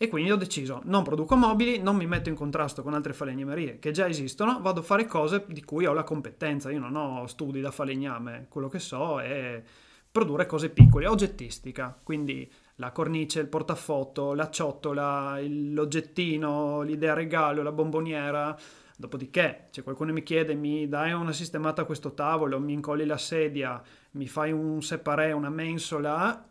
E 0.00 0.08
quindi 0.08 0.30
ho 0.30 0.36
deciso, 0.36 0.80
non 0.84 1.02
produco 1.02 1.34
mobili, 1.34 1.82
non 1.82 1.96
mi 1.96 2.06
metto 2.06 2.28
in 2.28 2.36
contrasto 2.36 2.84
con 2.84 2.94
altre 2.94 3.12
falegnamerie 3.12 3.80
che 3.80 3.90
già 3.90 4.06
esistono, 4.06 4.60
vado 4.60 4.78
a 4.78 4.84
fare 4.84 5.06
cose 5.06 5.44
di 5.48 5.64
cui 5.64 5.86
ho 5.86 5.92
la 5.92 6.04
competenza. 6.04 6.70
Io 6.70 6.78
non 6.78 6.94
ho 6.94 7.26
studi 7.26 7.60
da 7.60 7.72
falegname, 7.72 8.46
quello 8.48 8.68
che 8.68 8.78
so 8.78 9.20
è 9.20 9.60
produrre 10.08 10.46
cose 10.46 10.70
piccole, 10.70 11.08
oggettistica. 11.08 11.98
Quindi 12.00 12.48
la 12.76 12.92
cornice, 12.92 13.40
il 13.40 13.48
portafoto, 13.48 14.34
la 14.34 14.48
ciotola, 14.50 15.36
l'oggettino, 15.40 16.82
l'idea 16.82 17.14
regalo, 17.14 17.64
la 17.64 17.72
bomboniera. 17.72 18.56
Dopodiché, 18.96 19.66
se 19.70 19.82
qualcuno 19.82 20.12
mi 20.12 20.22
chiede, 20.22 20.54
mi 20.54 20.88
dai 20.88 21.12
una 21.12 21.32
sistemata 21.32 21.82
a 21.82 21.84
questo 21.84 22.14
tavolo, 22.14 22.60
mi 22.60 22.72
incolli 22.72 23.04
la 23.04 23.18
sedia, 23.18 23.82
mi 24.12 24.28
fai 24.28 24.52
un 24.52 24.80
separé, 24.80 25.32
una 25.32 25.50
mensola, 25.50 26.48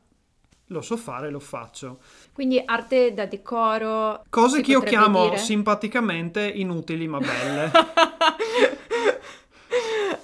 lo 0.67 0.81
so 0.81 0.97
fare, 0.97 1.29
lo 1.29 1.39
faccio. 1.39 2.00
Quindi 2.33 2.62
arte 2.63 3.13
da 3.13 3.25
decoro. 3.25 4.24
Cose 4.29 4.62
che 4.62 4.71
io 4.71 4.81
chiamo 4.81 5.25
dire? 5.25 5.38
simpaticamente 5.38 6.45
inutili 6.45 7.07
ma 7.07 7.19
belle. 7.19 7.71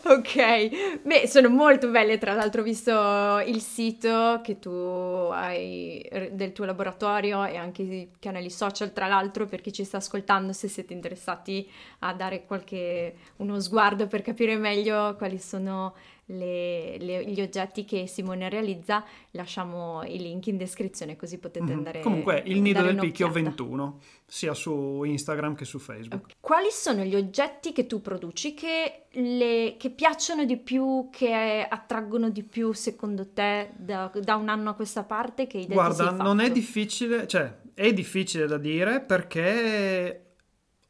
ok, 0.03 1.01
beh, 1.01 1.27
sono 1.27 1.49
molto 1.49 1.89
belle. 1.89 2.17
Tra 2.17 2.33
l'altro, 2.33 2.61
ho 2.61 2.63
visto 2.63 3.41
il 3.45 3.61
sito 3.61 4.41
che 4.43 4.59
tu 4.59 4.69
hai 4.69 6.05
del 6.31 6.51
tuo 6.51 6.65
laboratorio 6.65 7.45
e 7.45 7.55
anche 7.55 7.81
i 7.81 8.09
canali 8.19 8.49
social. 8.49 8.91
Tra 8.91 9.07
l'altro, 9.07 9.45
per 9.45 9.61
chi 9.61 9.71
ci 9.71 9.85
sta 9.85 9.97
ascoltando, 9.97 10.51
se 10.51 10.67
siete 10.67 10.93
interessati 10.93 11.69
a 11.99 12.13
dare 12.13 12.45
qualche 12.45 13.15
uno 13.37 13.59
sguardo 13.59 14.07
per 14.07 14.21
capire 14.21 14.57
meglio 14.57 15.15
quali 15.17 15.39
sono 15.39 15.93
le, 16.27 16.97
le, 16.97 17.25
gli 17.25 17.41
oggetti 17.41 17.83
che 17.83 18.07
Simone 18.07 18.49
realizza, 18.49 19.03
lasciamo 19.31 20.03
i 20.03 20.17
link 20.17 20.47
in 20.47 20.57
descrizione 20.57 21.15
così 21.15 21.37
potete 21.37 21.65
mm-hmm. 21.65 21.77
andare 21.77 21.99
Comunque, 22.01 22.43
il 22.45 22.61
nido 22.61 22.81
del 22.81 22.95
picchio 22.95 23.29
21, 23.29 23.99
sia 24.25 24.53
su 24.53 25.03
Instagram 25.03 25.55
che 25.55 25.65
su 25.65 25.79
Facebook. 25.79 26.23
Okay. 26.23 26.35
Quali 26.39 26.69
sono 26.71 27.03
gli 27.03 27.15
oggetti 27.15 27.73
che 27.73 27.87
tu 27.87 28.01
produci 28.01 28.53
che, 28.53 29.05
le, 29.11 29.75
che, 29.77 29.89
piacciono 29.89 30.45
di 30.45 30.57
più, 30.57 31.09
che 31.11 31.65
attraggono 31.69 32.29
di 32.29 32.43
più 32.43 32.71
secondo 32.71 33.29
te 33.29 33.71
da, 33.75 34.09
da 34.21 34.35
un 34.35 34.47
anno 34.47 34.69
a 34.69 34.73
questa 34.73 35.03
parte? 35.03 35.45
Che 35.45 35.65
Guarda, 35.67 36.11
non 36.11 36.39
è 36.39 36.51
difficile, 36.51 37.27
cioè 37.27 37.53
è 37.73 37.91
difficile 37.91 38.47
da 38.47 38.57
dire 38.57 39.01
perché 39.01 40.35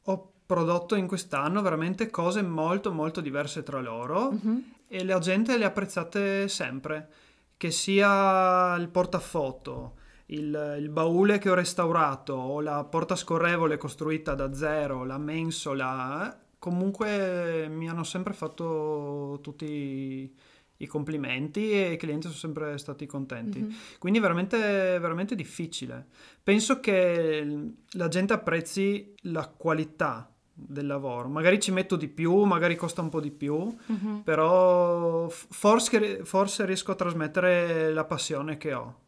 ho 0.03 0.31
prodotto 0.45 0.95
in 0.95 1.07
quest'anno 1.07 1.61
veramente 1.61 2.09
cose 2.09 2.41
molto 2.41 2.91
molto 2.91 3.21
diverse 3.21 3.63
tra 3.63 3.79
loro 3.79 4.31
mm-hmm 4.31 4.57
e 4.93 5.03
la 5.03 5.17
gente 5.17 5.57
le 5.57 5.65
apprezzate 5.65 6.47
sempre, 6.47 7.09
che 7.57 7.71
sia 7.71 8.75
il 8.75 8.89
portafoto, 8.89 9.95
il, 10.27 10.77
il, 10.79 10.89
baule 10.89 11.39
che 11.39 11.49
ho 11.49 11.55
restaurato 11.55 12.33
o 12.33 12.61
la 12.61 12.83
porta 12.83 13.15
scorrevole 13.15 13.77
costruita 13.77 14.35
da 14.35 14.53
zero, 14.53 15.03
la 15.03 15.17
mensola, 15.17 16.39
comunque 16.59 17.67
mi 17.69 17.89
hanno 17.89 18.03
sempre 18.03 18.33
fatto 18.33 19.39
tutti 19.41 20.31
i 20.77 20.85
complimenti 20.85 21.71
e 21.71 21.93
i 21.93 21.97
clienti 21.97 22.27
sono 22.27 22.37
sempre 22.37 22.77
stati 22.77 23.07
contenti. 23.07 23.61
Mm-hmm. 23.61 23.75
Quindi 23.97 24.19
è 24.19 24.21
veramente, 24.21 24.59
veramente 24.99 25.33
difficile. 25.33 26.05
Penso 26.43 26.79
che 26.79 27.71
la 27.93 28.07
gente 28.09 28.33
apprezzi 28.33 29.15
la 29.21 29.47
qualità 29.47 30.32
del 30.53 30.85
lavoro. 30.85 31.27
Magari 31.27 31.59
ci 31.59 31.71
metto 31.71 31.95
di 31.95 32.07
più, 32.07 32.43
magari 32.43 32.75
costa 32.75 33.01
un 33.01 33.09
po' 33.09 33.19
di 33.19 33.31
più, 33.31 33.55
uh-huh. 33.55 34.21
però 34.23 35.27
forse, 35.29 36.23
forse, 36.23 36.65
riesco 36.65 36.91
a 36.91 36.95
trasmettere 36.95 37.91
la 37.91 38.05
passione 38.05 38.57
che 38.57 38.73
ho. 38.73 38.99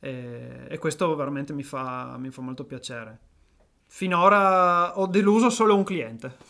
E, 0.00 0.66
e 0.68 0.78
questo 0.78 1.14
veramente 1.14 1.52
mi 1.52 1.62
fa, 1.62 2.16
mi 2.18 2.30
fa 2.30 2.42
molto 2.42 2.64
piacere. 2.64 3.20
Finora 3.88 4.98
ho 4.98 5.06
deluso 5.06 5.48
solo 5.48 5.76
un 5.76 5.84
cliente. 5.84 6.36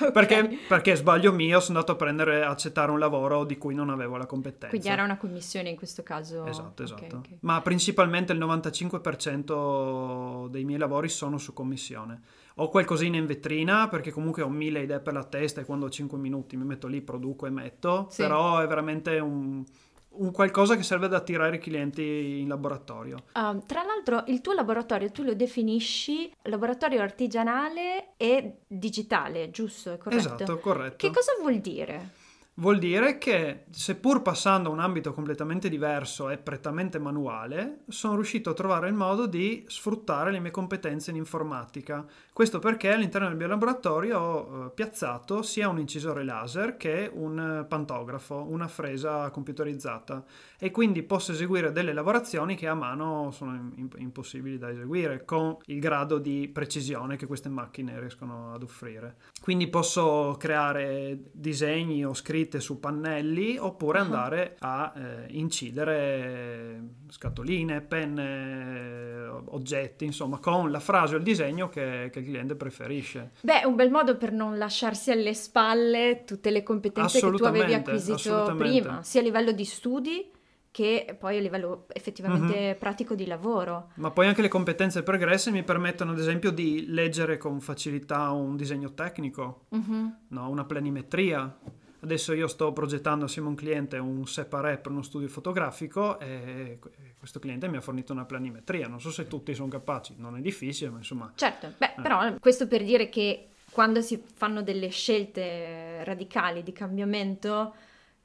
okay. 0.00 0.10
perché, 0.10 0.58
perché, 0.66 0.96
sbaglio 0.96 1.34
mio 1.34 1.60
sono 1.60 1.78
andato 1.78 1.92
a 1.92 1.96
prendere 1.96 2.42
accettare 2.42 2.90
un 2.90 2.98
lavoro 2.98 3.44
di 3.44 3.58
cui 3.58 3.74
non 3.74 3.90
avevo 3.90 4.16
la 4.16 4.24
competenza. 4.24 4.68
Quindi 4.68 4.88
era 4.88 5.04
una 5.04 5.18
commissione 5.18 5.68
in 5.68 5.76
questo 5.76 6.02
caso. 6.02 6.46
Esatto, 6.46 6.82
esatto. 6.82 7.04
Okay, 7.04 7.18
okay. 7.18 7.38
Ma 7.42 7.60
principalmente 7.60 8.32
il 8.32 8.38
95% 8.38 10.48
dei 10.48 10.64
miei 10.64 10.78
lavori 10.78 11.10
sono 11.10 11.36
su 11.36 11.52
commissione 11.52 12.22
ho 12.58 12.68
qualcosina 12.68 13.16
in 13.16 13.26
vetrina 13.26 13.88
perché 13.88 14.10
comunque 14.10 14.42
ho 14.42 14.48
mille 14.48 14.80
idee 14.80 15.00
per 15.00 15.12
la 15.12 15.24
testa 15.24 15.60
e 15.60 15.64
quando 15.64 15.86
ho 15.86 15.90
5 15.90 16.16
minuti 16.16 16.56
mi 16.56 16.64
metto 16.64 16.86
lì, 16.86 17.02
produco 17.02 17.46
e 17.46 17.50
metto, 17.50 18.06
sì. 18.10 18.22
però 18.22 18.58
è 18.60 18.66
veramente 18.66 19.18
un, 19.18 19.62
un, 20.08 20.30
qualcosa 20.30 20.74
che 20.74 20.82
serve 20.82 21.06
ad 21.06 21.14
attirare 21.14 21.56
i 21.56 21.58
clienti 21.58 22.40
in 22.40 22.48
laboratorio. 22.48 23.16
Uh, 23.34 23.62
tra 23.66 23.82
l'altro 23.82 24.24
il 24.28 24.40
tuo 24.40 24.54
laboratorio 24.54 25.10
tu 25.10 25.22
lo 25.22 25.34
definisci 25.34 26.32
laboratorio 26.42 27.02
artigianale 27.02 28.14
e 28.16 28.60
digitale, 28.66 29.50
giusto? 29.50 29.92
È 29.92 29.98
corretto? 29.98 30.34
Esatto, 30.34 30.58
corretto. 30.58 30.96
Che 30.96 31.12
cosa 31.12 31.32
vuol 31.38 31.58
dire? 31.58 32.24
Vuol 32.58 32.78
dire 32.78 33.18
che, 33.18 33.64
seppur 33.68 34.22
passando 34.22 34.70
a 34.70 34.72
un 34.72 34.80
ambito 34.80 35.12
completamente 35.12 35.68
diverso 35.68 36.30
e 36.30 36.38
prettamente 36.38 36.98
manuale, 36.98 37.80
sono 37.88 38.14
riuscito 38.14 38.48
a 38.48 38.54
trovare 38.54 38.88
il 38.88 38.94
modo 38.94 39.26
di 39.26 39.66
sfruttare 39.68 40.30
le 40.30 40.40
mie 40.40 40.52
competenze 40.52 41.10
in 41.10 41.16
informatica. 41.16 42.06
Questo 42.32 42.58
perché 42.58 42.90
all'interno 42.90 43.28
del 43.28 43.36
mio 43.36 43.46
laboratorio 43.46 44.18
ho 44.18 44.64
eh, 44.64 44.70
piazzato 44.70 45.42
sia 45.42 45.68
un 45.68 45.78
incisore 45.78 46.24
laser 46.24 46.78
che 46.78 47.10
un 47.12 47.66
pantografo, 47.68 48.46
una 48.48 48.68
fresa 48.68 49.28
computerizzata 49.28 50.24
e 50.58 50.70
quindi 50.70 51.02
posso 51.02 51.32
eseguire 51.32 51.72
delle 51.72 51.92
lavorazioni 51.92 52.56
che 52.56 52.68
a 52.68 52.74
mano 52.74 53.32
sono 53.32 53.74
impossibili 53.96 54.56
da 54.56 54.70
eseguire 54.70 55.26
con 55.26 55.58
il 55.66 55.78
grado 55.78 56.16
di 56.16 56.48
precisione 56.48 57.16
che 57.16 57.26
queste 57.26 57.50
macchine 57.50 58.00
riescono 58.00 58.54
ad 58.54 58.62
offrire. 58.62 59.16
Quindi 59.42 59.68
posso 59.68 60.36
creare 60.38 61.20
disegni 61.32 62.02
o 62.02 62.14
scritti 62.14 62.44
scritte 62.46 62.60
su 62.60 62.78
pannelli 62.78 63.58
oppure 63.58 63.98
andare 63.98 64.56
a 64.60 64.92
eh, 64.94 65.26
incidere 65.30 66.80
scatoline, 67.08 67.80
penne, 67.80 69.26
oggetti, 69.46 70.04
insomma, 70.04 70.38
con 70.38 70.70
la 70.70 70.80
frase 70.80 71.16
o 71.16 71.18
il 71.18 71.24
disegno 71.24 71.68
che, 71.68 72.08
che 72.12 72.20
il 72.20 72.24
cliente 72.24 72.54
preferisce. 72.54 73.32
Beh, 73.42 73.62
è 73.62 73.64
un 73.64 73.74
bel 73.74 73.90
modo 73.90 74.16
per 74.16 74.32
non 74.32 74.56
lasciarsi 74.56 75.10
alle 75.10 75.34
spalle 75.34 76.22
tutte 76.24 76.50
le 76.50 76.62
competenze 76.62 77.20
che 77.20 77.30
tu 77.32 77.44
avevi 77.44 77.74
acquisito 77.74 78.54
prima, 78.56 79.02
sia 79.02 79.20
a 79.20 79.24
livello 79.24 79.52
di 79.52 79.64
studi 79.64 80.30
che 80.70 81.16
poi 81.18 81.38
a 81.38 81.40
livello 81.40 81.86
effettivamente 81.88 82.54
mm-hmm. 82.54 82.78
pratico 82.78 83.14
di 83.14 83.24
lavoro. 83.24 83.92
Ma 83.94 84.10
poi 84.10 84.26
anche 84.26 84.42
le 84.42 84.48
competenze 84.48 85.02
pregresse 85.02 85.50
mi 85.50 85.62
permettono 85.62 86.12
ad 86.12 86.18
esempio 86.18 86.50
di 86.50 86.84
leggere 86.88 87.38
con 87.38 87.60
facilità 87.60 88.30
un 88.30 88.56
disegno 88.56 88.92
tecnico, 88.92 89.62
mm-hmm. 89.74 90.06
no? 90.28 90.50
una 90.50 90.66
planimetria 90.66 91.56
Adesso 92.00 92.34
io 92.34 92.46
sto 92.46 92.72
progettando 92.72 93.24
assieme 93.24 93.48
a 93.48 93.50
un 93.50 93.56
cliente 93.56 93.98
un 93.98 94.26
separé 94.26 94.78
per 94.78 94.92
uno 94.92 95.02
studio 95.02 95.28
fotografico 95.28 96.18
e 96.18 96.78
questo 97.18 97.38
cliente 97.38 97.68
mi 97.68 97.78
ha 97.78 97.80
fornito 97.80 98.12
una 98.12 98.24
planimetria, 98.24 98.86
non 98.86 99.00
so 99.00 99.10
se 99.10 99.26
tutti 99.26 99.54
sono 99.54 99.68
capaci, 99.68 100.14
non 100.18 100.36
è 100.36 100.40
difficile, 100.40 100.90
ma 100.90 100.98
insomma... 100.98 101.32
Certo, 101.34 101.72
beh, 101.76 101.94
eh. 101.96 102.02
però 102.02 102.34
questo 102.38 102.66
per 102.66 102.84
dire 102.84 103.08
che 103.08 103.48
quando 103.70 104.00
si 104.00 104.22
fanno 104.34 104.62
delle 104.62 104.88
scelte 104.88 106.04
radicali 106.04 106.62
di 106.62 106.72
cambiamento, 106.72 107.74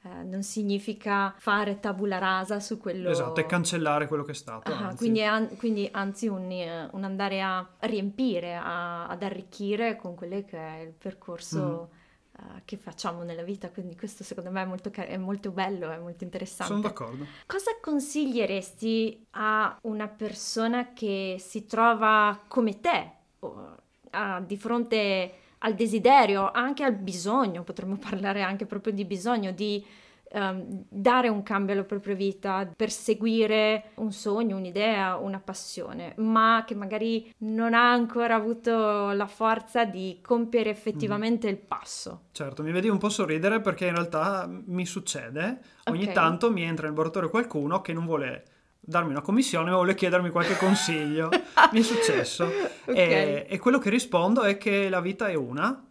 eh, 0.04 0.24
non 0.24 0.44
significa 0.44 1.34
fare 1.38 1.80
tabula 1.80 2.18
rasa 2.18 2.60
su 2.60 2.78
quello... 2.78 3.10
Esatto, 3.10 3.40
e 3.40 3.46
cancellare 3.46 4.08
quello 4.08 4.24
che 4.24 4.32
è 4.32 4.36
stato. 4.36 4.72
Ah, 4.72 4.94
quindi, 4.96 5.24
an- 5.24 5.56
quindi, 5.58 5.88
anzi 5.92 6.28
un, 6.28 6.90
un, 6.92 7.04
andare 7.04 7.42
a 7.42 7.68
riempire, 7.80 8.56
a, 8.56 9.08
ad 9.08 9.24
arricchire 9.24 9.96
con 9.96 10.16
quello 10.16 10.44
che 10.44 10.58
è 10.58 10.82
il 10.82 10.94
percorso... 10.98 11.90
Mm 11.94 12.00
uh, 12.42 12.62
che 12.66 12.78
facciamo 12.78 13.24
nella 13.24 13.44
vita, 13.44 13.70
quindi 13.70 13.96
questo 13.96 14.24
secondo 14.24 14.52
me 14.52 14.62
è 14.64 14.66
molto, 14.66 14.90
car- 14.90 15.08
è 15.08 15.18
molto 15.18 15.52
bello, 15.52 15.90
è 15.92 15.98
molto 15.98 16.24
interessante. 16.24 16.74
Sono 16.74 16.86
d'accordo. 16.86 17.26
Cosa 17.46 17.72
consiglieresti 17.82 19.28
a 19.32 19.78
una 19.84 20.08
persona 20.08 20.94
che 20.94 21.38
si 21.40 21.66
trova 21.66 22.40
come 22.48 22.80
te, 22.80 23.12
o, 23.40 23.78
uh, 24.12 24.46
di 24.46 24.58
fronte 24.58 25.34
al 25.60 25.76
desiderio, 25.76 26.52
anche 26.52 26.84
al 26.84 26.96
bisogno, 26.96 27.64
potremmo 27.64 27.98
parlare 28.02 28.42
anche 28.42 28.66
proprio 28.66 28.94
di 28.94 29.06
bisogno 29.06 29.52
di 29.52 29.86
um, 30.34 30.86
dare 30.90 31.30
un 31.30 31.44
cambio 31.44 31.74
alla 31.74 31.84
propria 31.84 32.16
vita, 32.16 32.70
perseguire 32.76 33.92
un 33.96 34.12
sogno, 34.12 34.58
un'idea, 34.58 35.18
una 35.18 35.40
passione, 35.40 36.14
ma 36.18 36.64
che 36.66 36.76
magari 36.76 37.32
non 37.40 37.74
ha 37.74 37.92
ancora 37.92 38.36
avuto 38.36 39.12
la 39.12 39.28
forza 39.28 39.86
di 39.86 40.20
compiere 40.22 40.70
effettivamente 40.70 41.48
mm. 41.48 41.52
il 41.52 41.58
passo. 41.58 42.22
Certo, 42.32 42.64
mi 42.64 42.72
vedi 42.72 42.90
un 42.90 42.98
po' 42.98 43.10
sorridere 43.10 43.62
perché 43.62 43.88
in 43.88 43.94
realtà 43.94 44.48
mi 44.50 44.86
succede, 44.86 45.60
ogni 45.86 46.04
okay. 46.04 46.14
tanto 46.14 46.52
mi 46.52 46.64
entra 46.64 46.84
nel 46.84 46.96
laboratorio 46.96 47.30
qualcuno 47.30 47.82
che 47.82 47.94
non 47.94 48.06
vuole 48.06 48.46
darmi 48.84 49.12
una 49.12 49.22
commissione 49.22 49.70
ma 49.70 49.76
vuole 49.76 49.94
chiedermi 49.94 50.30
qualche 50.32 50.58
consiglio. 50.58 51.30
mi 51.72 51.80
è 51.80 51.84
successo. 51.84 52.46
okay. 52.86 52.96
e, 52.96 53.46
e 53.48 53.60
quello 53.60 53.78
che 53.78 53.90
rispondo 53.90 54.42
è 54.42 54.58
che 54.58 54.90
la 54.90 55.02
vita 55.02 55.28
è 55.28 55.36
una 55.36 55.86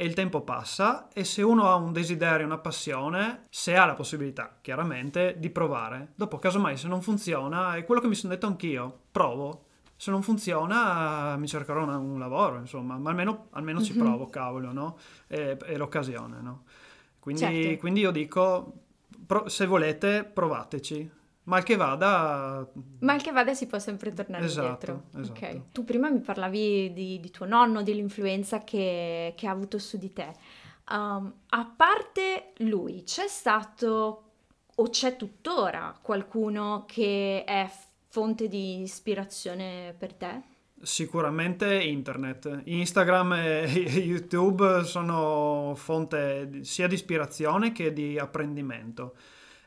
e 0.00 0.06
il 0.06 0.14
tempo 0.14 0.40
passa 0.40 1.10
e 1.12 1.24
se 1.24 1.42
uno 1.42 1.68
ha 1.68 1.74
un 1.74 1.92
desiderio, 1.92 2.46
una 2.46 2.56
passione, 2.56 3.42
se 3.50 3.76
ha 3.76 3.84
la 3.84 3.92
possibilità, 3.92 4.56
chiaramente, 4.62 5.34
di 5.36 5.50
provare. 5.50 6.12
Dopo, 6.14 6.38
casomai, 6.38 6.78
se 6.78 6.88
non 6.88 7.02
funziona, 7.02 7.74
è 7.74 7.84
quello 7.84 8.00
che 8.00 8.06
mi 8.06 8.14
sono 8.14 8.32
detto 8.32 8.46
anch'io, 8.46 9.00
provo. 9.10 9.66
Se 9.96 10.10
non 10.10 10.22
funziona, 10.22 11.36
mi 11.36 11.46
cercherò 11.46 11.82
una, 11.82 11.98
un 11.98 12.18
lavoro, 12.18 12.56
insomma, 12.56 12.96
ma 12.96 13.10
almeno, 13.10 13.48
almeno 13.50 13.80
mm-hmm. 13.80 13.86
ci 13.86 13.92
mhm. 13.92 14.02
provo, 14.02 14.26
cavolo, 14.28 14.72
no? 14.72 14.96
È, 15.26 15.58
è 15.58 15.76
l'occasione, 15.76 16.40
no? 16.40 16.62
Quindi, 17.18 17.42
certo. 17.42 17.76
quindi 17.80 18.00
io 18.00 18.10
dico, 18.10 18.72
pro, 19.26 19.50
se 19.50 19.66
volete, 19.66 20.24
provateci 20.24 21.10
Mal 21.50 21.64
che 21.64 21.74
vada... 21.74 22.64
Mal 23.00 23.20
che 23.20 23.32
vada 23.32 23.54
si 23.54 23.66
può 23.66 23.80
sempre 23.80 24.12
tornare 24.12 24.44
esatto, 24.44 24.66
indietro. 24.66 25.02
Esatto. 25.18 25.36
Okay. 25.36 25.62
Tu 25.72 25.84
prima 25.84 26.08
mi 26.08 26.20
parlavi 26.20 26.92
di, 26.92 27.18
di 27.18 27.30
tuo 27.32 27.44
nonno, 27.44 27.82
dell'influenza 27.82 28.62
che, 28.62 29.34
che, 29.36 29.48
ha 29.48 29.50
avuto 29.50 29.80
su 29.80 29.98
di 29.98 30.12
te. 30.12 30.32
Um, 30.90 31.32
a 31.48 31.72
parte 31.76 32.52
lui, 32.58 33.02
c'è 33.02 33.26
stato 33.26 34.22
o 34.76 34.88
c'è 34.90 35.16
tuttora 35.16 35.98
qualcuno 36.00 36.84
che 36.86 37.42
è 37.44 37.68
fonte 38.06 38.46
di 38.46 38.82
ispirazione 38.82 39.92
per 39.98 40.14
te? 40.14 40.42
Sicuramente 40.80 41.82
internet. 41.82 42.62
Instagram 42.62 43.32
e 43.32 43.64
YouTube 43.98 44.84
sono 44.84 45.72
fonte 45.74 46.60
sia 46.62 46.86
di 46.86 46.94
ispirazione 46.94 47.72
che 47.72 47.92
di 47.92 48.20
apprendimento. 48.20 49.16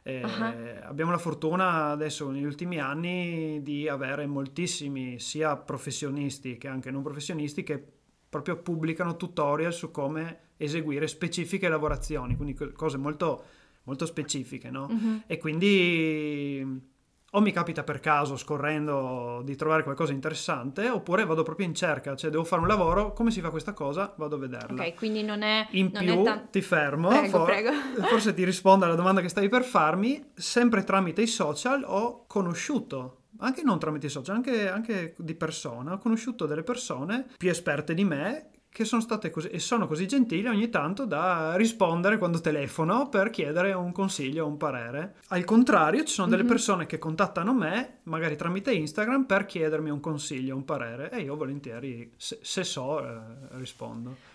Eh, 0.04 0.22
uh-huh. 0.22 0.84
Abbiamo 0.84 1.12
la 1.12 1.18
fortuna 1.18 1.86
adesso 1.86 2.30
negli 2.30 2.44
ultimi 2.44 2.78
anni 2.80 3.62
di 3.64 3.88
avere 3.88 4.28
moltissimi 4.28 5.18
sia 5.20 5.56
professionisti 5.56 6.58
che 6.58 6.68
anche 6.68 6.92
non 6.92 7.02
professionisti 7.02 7.64
che 7.64 7.82
proprio 8.30 8.58
pubblicano 8.58 9.16
tutorial 9.16 9.72
su 9.74 9.92
come 9.92 10.40
eseguire 10.58 11.08
specifiche 11.08 11.70
lavorazioni, 11.70 12.36
quindi 12.36 12.54
cose 12.74 12.98
molto, 12.98 13.44
molto 13.84 14.06
specifiche, 14.06 14.70
no? 14.70 14.88
Uh-huh. 14.90 15.22
E 15.26 15.38
quindi 15.38 16.92
o 17.36 17.42
mi 17.42 17.52
capita 17.52 17.84
per 17.84 18.00
caso 18.00 18.38
scorrendo 18.38 19.42
di 19.44 19.56
trovare 19.56 19.84
qualcosa 19.84 20.10
di 20.10 20.16
interessante 20.16 20.90
oppure 20.90 21.26
vado 21.26 21.44
proprio 21.44 21.66
in 21.66 21.74
cerca, 21.74 22.16
cioè 22.16 22.30
devo 22.30 22.44
fare 22.44 22.62
un 22.62 22.68
lavoro, 22.68 23.14
come 23.14 23.32
si 23.32 23.42
fa 23.42 23.50
questa 23.50 23.74
cosa? 23.74 24.14
Vado 24.18 24.36
a 24.36 24.40
vederla. 24.40 24.84
Ok, 24.84 24.94
quindi 24.96 25.24
non 25.24 25.42
è... 25.42 25.68
In 25.72 25.90
non 25.94 26.04
più 26.04 26.24
tan... 26.24 26.50
ti 26.52 26.62
fermo, 26.62 27.10
prego, 27.10 27.38
for- 27.38 27.46
prego. 27.46 27.72
forse 28.08 28.34
ti 28.34 28.44
rispondo 28.44 28.86
alla 28.86 28.96
domanda 28.96 29.22
che 29.22 29.30
stavi 29.30 29.50
per 29.50 29.64
farmi, 29.64 30.32
sempre 30.36 30.84
tramite 30.84 31.22
i 31.22 31.28
social 31.28 31.84
ho 31.86 32.26
conosciuto 32.28 33.18
anche 33.40 33.64
non 33.64 33.80
tramite 33.80 34.06
i 34.06 34.10
social, 34.10 34.36
anche, 34.36 34.70
anche, 34.70 35.16
di 35.18 35.36
persona, 35.36 35.94
ho 35.94 35.98
conosciuto 35.98 36.46
delle 36.46 36.64
persone 36.64 37.26
più 37.36 37.50
esperte 37.50 37.94
di 37.94 38.06
me 38.06 38.52
che 38.74 38.86
sono 38.86 39.02
state 39.02 39.30
così 39.30 39.50
e 39.50 39.60
sono 39.60 39.88
così 39.88 40.08
gentili 40.08 40.48
ogni 40.48 40.70
tanto 40.70 41.06
da 41.06 41.56
rispondere 41.56 42.18
quando 42.18 42.42
telefono 42.42 43.08
per 43.08 43.30
chiedere 43.30 43.72
un 43.74 43.92
consiglio 43.92 44.46
o 44.46 44.48
un 44.48 44.58
parere. 44.58 45.18
Al 45.28 45.46
contrario, 45.46 46.04
ci 46.04 46.14
sono 46.14 46.28
delle 46.28 46.42
mhm. 46.42 46.50
persone 46.50 46.86
che 46.88 46.98
contattano 46.98 47.54
me, 47.54 48.00
magari 48.04 48.36
tramite 48.36 48.74
Instagram, 48.74 49.26
per 49.26 49.46
chiedermi 49.46 49.92
un 49.92 50.00
consiglio, 50.00 50.56
un 50.56 50.66
parere 50.66 51.12
e 51.12 51.22
io 51.22 51.36
volentieri, 51.36 52.14
se, 52.18 52.40
se 52.42 52.64
so, 52.64 53.06
eh, 53.06 53.20
rispondo. 53.52 54.33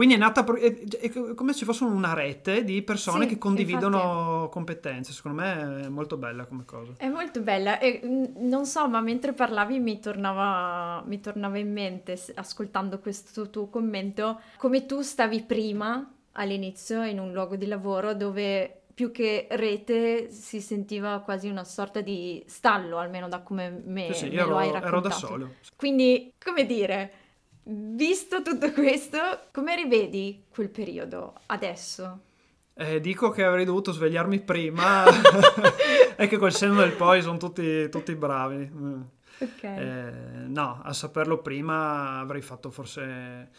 Quindi 0.00 0.16
è 0.16 0.18
nata 0.18 0.46
è, 0.54 1.10
come 1.34 1.52
se 1.52 1.66
fosse 1.66 1.84
una 1.84 2.14
rete 2.14 2.64
di 2.64 2.80
persone 2.80 3.24
sì, 3.24 3.32
che 3.32 3.38
condividono 3.38 3.98
infatti. 3.98 4.50
competenze. 4.50 5.12
Secondo 5.12 5.42
me 5.42 5.82
è 5.82 5.88
molto 5.90 6.16
bella 6.16 6.46
come 6.46 6.64
cosa. 6.64 6.92
È 6.96 7.06
molto 7.06 7.42
bella. 7.42 7.78
E, 7.78 8.00
mm, 8.02 8.48
non 8.48 8.64
so, 8.64 8.88
ma 8.88 9.02
mentre 9.02 9.34
parlavi 9.34 9.78
mi 9.78 10.00
tornava, 10.00 11.02
mi 11.06 11.20
tornava 11.20 11.58
in 11.58 11.70
mente, 11.70 12.18
ascoltando 12.36 12.98
questo 12.98 13.50
tuo 13.50 13.66
commento, 13.66 14.40
come 14.56 14.86
tu 14.86 15.02
stavi 15.02 15.42
prima 15.42 16.10
all'inizio 16.32 17.02
in 17.02 17.18
un 17.18 17.34
luogo 17.34 17.56
di 17.56 17.66
lavoro 17.66 18.14
dove 18.14 18.84
più 18.94 19.10
che 19.10 19.48
rete 19.50 20.30
si 20.30 20.62
sentiva 20.62 21.20
quasi 21.20 21.50
una 21.50 21.64
sorta 21.64 22.00
di 22.00 22.42
stallo, 22.46 22.96
almeno 22.96 23.28
da 23.28 23.40
come 23.40 23.68
me, 23.84 24.14
sì, 24.14 24.14
sì, 24.14 24.28
me 24.30 24.40
ero, 24.40 24.48
lo 24.48 24.56
hai 24.56 24.70
raccontato. 24.70 24.96
Ero 24.96 25.00
da 25.02 25.10
solo. 25.10 25.54
Quindi, 25.76 26.32
come 26.42 26.64
dire 26.64 27.12
Visto 27.62 28.42
tutto 28.42 28.72
questo, 28.72 29.18
come 29.52 29.76
rivedi 29.76 30.44
quel 30.48 30.70
periodo 30.70 31.34
adesso? 31.46 32.20
Eh, 32.74 33.00
dico 33.00 33.30
che 33.30 33.44
avrei 33.44 33.66
dovuto 33.66 33.92
svegliarmi 33.92 34.40
prima 34.40 35.04
e 36.16 36.26
che 36.26 36.38
col 36.38 36.52
senno 36.52 36.80
del 36.80 36.92
poi 36.92 37.20
sono 37.20 37.36
tutti, 37.36 37.88
tutti 37.90 38.14
bravi. 38.14 38.70
Okay. 39.38 39.78
Eh, 39.78 40.12
no, 40.48 40.80
a 40.82 40.92
saperlo 40.92 41.42
prima 41.42 42.20
avrei 42.20 42.40
fatto 42.40 42.70
forse 42.70 43.50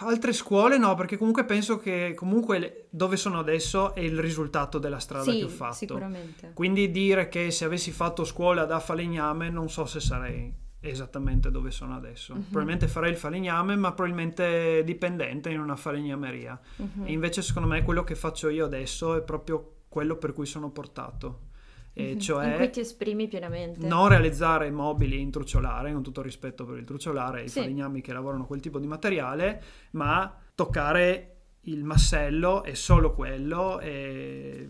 altre 0.00 0.32
scuole 0.32 0.78
no, 0.78 0.94
perché 0.94 1.16
comunque 1.16 1.44
penso 1.44 1.78
che 1.78 2.12
comunque 2.14 2.86
dove 2.90 3.16
sono 3.16 3.38
adesso 3.38 3.94
è 3.94 4.00
il 4.00 4.18
risultato 4.18 4.78
della 4.78 4.98
strada 4.98 5.30
sì, 5.30 5.38
che 5.38 5.44
ho 5.44 5.48
fatto. 5.48 5.74
Sicuramente. 5.74 6.52
Quindi 6.54 6.90
dire 6.90 7.28
che 7.28 7.50
se 7.50 7.64
avessi 7.64 7.90
fatto 7.90 8.24
scuola 8.24 8.64
da 8.64 8.78
falegname 8.78 9.50
non 9.50 9.70
so 9.70 9.86
se 9.86 10.00
sarei 10.00 10.66
esattamente 10.80 11.50
dove 11.50 11.70
sono 11.70 11.94
adesso. 11.94 12.32
Uh-huh. 12.32 12.42
Probabilmente 12.42 12.88
farei 12.88 13.10
il 13.10 13.16
falegname, 13.16 13.76
ma 13.76 13.92
probabilmente 13.92 14.82
dipendente 14.84 15.50
in 15.50 15.60
una 15.60 15.76
falegnameria. 15.76 16.58
Uh-huh. 16.76 17.04
E 17.04 17.12
invece, 17.12 17.42
secondo 17.42 17.68
me, 17.68 17.82
quello 17.82 18.04
che 18.04 18.14
faccio 18.14 18.48
io 18.48 18.64
adesso 18.64 19.14
è 19.14 19.22
proprio 19.22 19.76
quello 19.88 20.16
per 20.16 20.32
cui 20.32 20.46
sono 20.46 20.70
portato. 20.70 21.46
E 21.92 22.12
uh-huh. 22.12 22.18
cioè 22.18 22.50
in 22.50 22.56
cui 22.56 22.70
ti 22.70 22.80
esprimi 22.80 23.26
pienamente. 23.26 23.86
Non 23.86 24.08
realizzare 24.08 24.70
mobili 24.70 25.20
in 25.20 25.30
truciolare, 25.30 25.92
con 25.92 26.02
tutto 26.02 26.20
il 26.20 26.26
rispetto 26.26 26.64
per 26.64 26.78
il 26.78 26.84
truciolare 26.84 27.42
e 27.42 27.48
sì. 27.48 27.58
i 27.58 27.62
falegnami 27.62 28.00
che 28.00 28.12
lavorano 28.12 28.46
quel 28.46 28.60
tipo 28.60 28.78
di 28.78 28.86
materiale, 28.86 29.62
ma 29.92 30.32
toccare 30.54 31.34
il 31.62 31.84
massello 31.84 32.62
e 32.62 32.74
solo 32.74 33.12
quello 33.14 33.80
e 33.80 34.68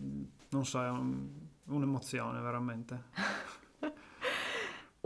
non 0.50 0.64
so, 0.64 0.82
è 0.82 0.88
un, 0.88 1.28
un'emozione 1.66 2.40
veramente. 2.40 3.04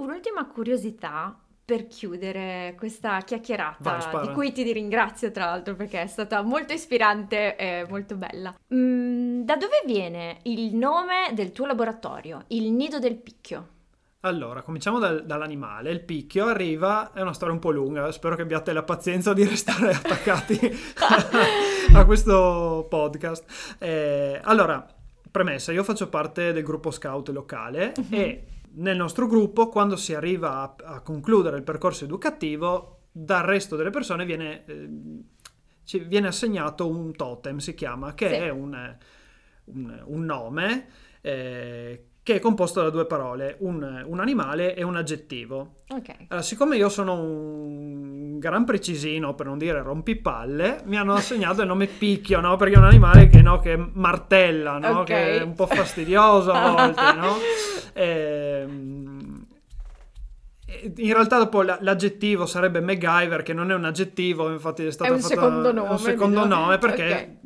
Un'ultima 0.03 0.45
curiosità 0.47 1.39
per 1.65 1.87
chiudere 1.87 2.75
questa 2.77 3.21
chiacchierata 3.21 4.11
Vai, 4.11 4.27
di 4.27 4.33
cui 4.33 4.51
ti 4.51 4.65
ringrazio 4.73 5.31
tra 5.31 5.45
l'altro 5.45 5.77
perché 5.77 6.03
è 6.03 6.07
stata 6.09 6.43
molto 6.43 6.73
ispirante 6.73 7.55
e 7.55 7.87
molto 7.89 8.17
bella. 8.17 8.53
Mm, 8.75 9.43
da 9.43 9.55
dove 9.55 9.81
viene 9.87 10.41
il 10.43 10.75
nome 10.75 11.31
del 11.35 11.53
tuo 11.53 11.67
laboratorio, 11.67 12.47
il 12.49 12.73
nido 12.73 12.99
del 12.99 13.15
picchio? 13.15 13.69
Allora, 14.23 14.63
cominciamo 14.63 14.99
dal, 14.99 15.25
dall'animale. 15.25 15.93
Il 15.93 16.03
picchio 16.03 16.47
arriva, 16.47 17.13
è 17.13 17.21
una 17.21 17.33
storia 17.33 17.55
un 17.55 17.61
po' 17.61 17.71
lunga, 17.71 18.11
spero 18.11 18.35
che 18.35 18.43
abbiate 18.43 18.73
la 18.73 18.83
pazienza 18.83 19.33
di 19.33 19.45
restare 19.47 19.91
attaccati 19.91 20.59
a 21.95 22.05
questo 22.05 22.89
podcast. 22.91 23.77
Eh, 23.79 24.41
allora, 24.43 24.85
premessa, 25.31 25.71
io 25.71 25.85
faccio 25.85 26.09
parte 26.09 26.53
del 26.53 26.65
gruppo 26.65 26.91
scout 26.91 27.29
locale 27.29 27.93
uh-huh. 27.97 28.07
e 28.11 28.47
nel 28.75 28.97
nostro 28.97 29.27
gruppo, 29.27 29.69
quando 29.69 29.97
si 29.97 30.15
arriva 30.15 30.61
a, 30.61 30.75
a, 30.95 31.01
concludere 31.01 31.57
il 31.57 31.63
percorso 31.63 32.05
educativo, 32.05 33.01
dal 33.11 33.45
resto 33.45 33.77
delle 33.77 33.91
persone 33.91 34.25
viene, 34.25 34.65
eh, 34.65 34.89
ci 35.85 35.99
viene 36.01 36.29
assegnato 36.29 36.89
un 36.89 37.13
totem, 37.13 37.59
si 37.59 37.75
chiama, 37.75 38.15
che 38.15 38.29
sì. 38.29 38.35
è 38.35 38.49
un, 38.51 38.97
un, 39.65 40.03
un 40.07 40.25
nome 40.25 40.87
eh, 41.21 42.07
che 42.25 42.37
è 42.37 42.39
composto 42.41 42.81
da 42.81 42.91
due 42.91 43.05
parole, 43.05 43.57
un, 43.61 44.05
un 44.07 44.21
animale 44.21 44.77
e 44.77 44.85
un 44.85 44.95
aggettivo. 44.97 45.75
Ok. 45.89 46.11
Allora, 46.29 46.43
siccome 46.43 46.77
io 46.77 46.89
sono 46.89 47.21
un 47.21 48.39
gran 48.39 48.65
precisino, 48.65 49.35
per 49.35 49.47
non 49.47 49.59
dire 49.59 49.83
rompipalle, 49.83 50.83
mi 50.85 50.97
hanno 50.97 51.15
assegnato 51.15 51.63
il 51.63 51.67
nome 51.67 51.87
picchio, 51.87 52.41
no? 52.41 52.57
Perché 52.57 52.75
è 52.75 52.79
un 52.79 52.85
animale 52.85 53.29
che, 53.29 53.43
no, 53.43 53.59
che 53.59 53.77
martella, 53.77 54.79
no? 54.79 55.01
Ok. 55.01 55.05
Che 55.07 55.39
è 55.39 55.43
un 55.43 55.55
po' 55.55 55.67
fastidioso 55.67 56.53
a 56.53 56.71
volte, 56.71 57.13
no? 57.15 57.35
Ehm, 57.95 59.45
e 60.65 60.93
in 60.97 61.13
realtà 61.13 61.37
dopo 61.37 61.61
la- 61.63 61.77
l'aggettivo 61.83 62.47
sarebbe 62.47 62.81
MacGyver, 62.81 63.43
che 63.43 63.53
non 63.53 63.71
è 63.71 63.75
un 63.75 63.85
aggettivo, 63.85 64.51
infatti 64.51 64.87
è 64.87 64.91
stato 64.91 65.13
un 65.13 65.21
fatto 65.21 65.35
secondo 65.35 65.69
è 65.69 65.73
nome, 65.75 65.91
un 65.91 65.99
secondo 65.99 66.43
diciamo. 66.43 66.61
nome 66.63 66.79
perché 66.79 67.41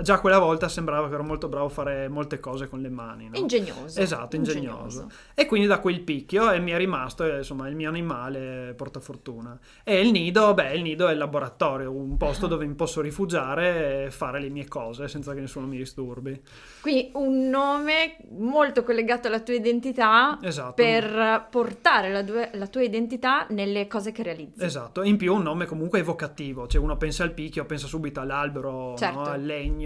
già 0.00 0.20
quella 0.20 0.38
volta 0.38 0.68
sembrava 0.68 1.08
che 1.08 1.14
ero 1.14 1.22
molto 1.22 1.48
bravo 1.48 1.66
a 1.66 1.70
fare 1.70 2.08
molte 2.08 2.40
cose 2.40 2.68
con 2.68 2.80
le 2.80 2.88
mani, 2.88 3.28
no? 3.28 3.36
Ingegnoso. 3.36 4.00
Esatto, 4.00 4.36
ingegnoso. 4.36 5.10
E 5.34 5.46
quindi 5.46 5.66
da 5.66 5.78
quel 5.80 6.00
picchio 6.00 6.50
e 6.50 6.58
mi 6.60 6.70
è 6.70 6.76
rimasto, 6.76 7.24
eh, 7.24 7.38
insomma, 7.38 7.68
il 7.68 7.74
mio 7.76 7.88
animale 7.88 8.74
portafortuna. 8.76 9.58
E 9.84 10.00
il 10.00 10.10
nido, 10.10 10.54
beh, 10.54 10.74
il 10.74 10.82
nido 10.82 11.08
è 11.08 11.12
il 11.12 11.18
laboratorio, 11.18 11.90
un 11.92 12.16
posto 12.16 12.46
dove 12.46 12.64
mi 12.66 12.74
posso 12.74 13.00
rifugiare 13.00 14.04
e 14.06 14.10
fare 14.10 14.40
le 14.40 14.48
mie 14.48 14.68
cose 14.68 15.08
senza 15.08 15.34
che 15.34 15.40
nessuno 15.40 15.66
mi 15.66 15.76
disturbi. 15.76 16.40
Quindi 16.80 17.10
un 17.14 17.48
nome 17.48 18.16
molto 18.30 18.82
collegato 18.84 19.28
alla 19.28 19.40
tua 19.40 19.54
identità 19.54 20.38
Esatto. 20.42 20.74
per 20.74 21.46
portare 21.50 22.10
la, 22.10 22.22
due- 22.22 22.50
la 22.54 22.66
tua 22.66 22.82
identità 22.82 23.46
nelle 23.50 23.86
cose 23.86 24.12
che 24.12 24.22
realizzi. 24.22 24.62
Esatto, 24.64 25.02
in 25.02 25.16
più 25.16 25.34
un 25.34 25.42
nome 25.42 25.66
comunque 25.66 26.00
evocativo, 26.00 26.66
cioè 26.66 26.80
uno 26.82 26.96
pensa 26.96 27.22
al 27.24 27.32
picchio, 27.32 27.64
pensa 27.64 27.86
subito 27.86 28.20
all'albero, 28.20 28.94
Certo. 28.96 29.18
no? 29.20 29.24
al 29.24 29.42
legno, 29.44 29.81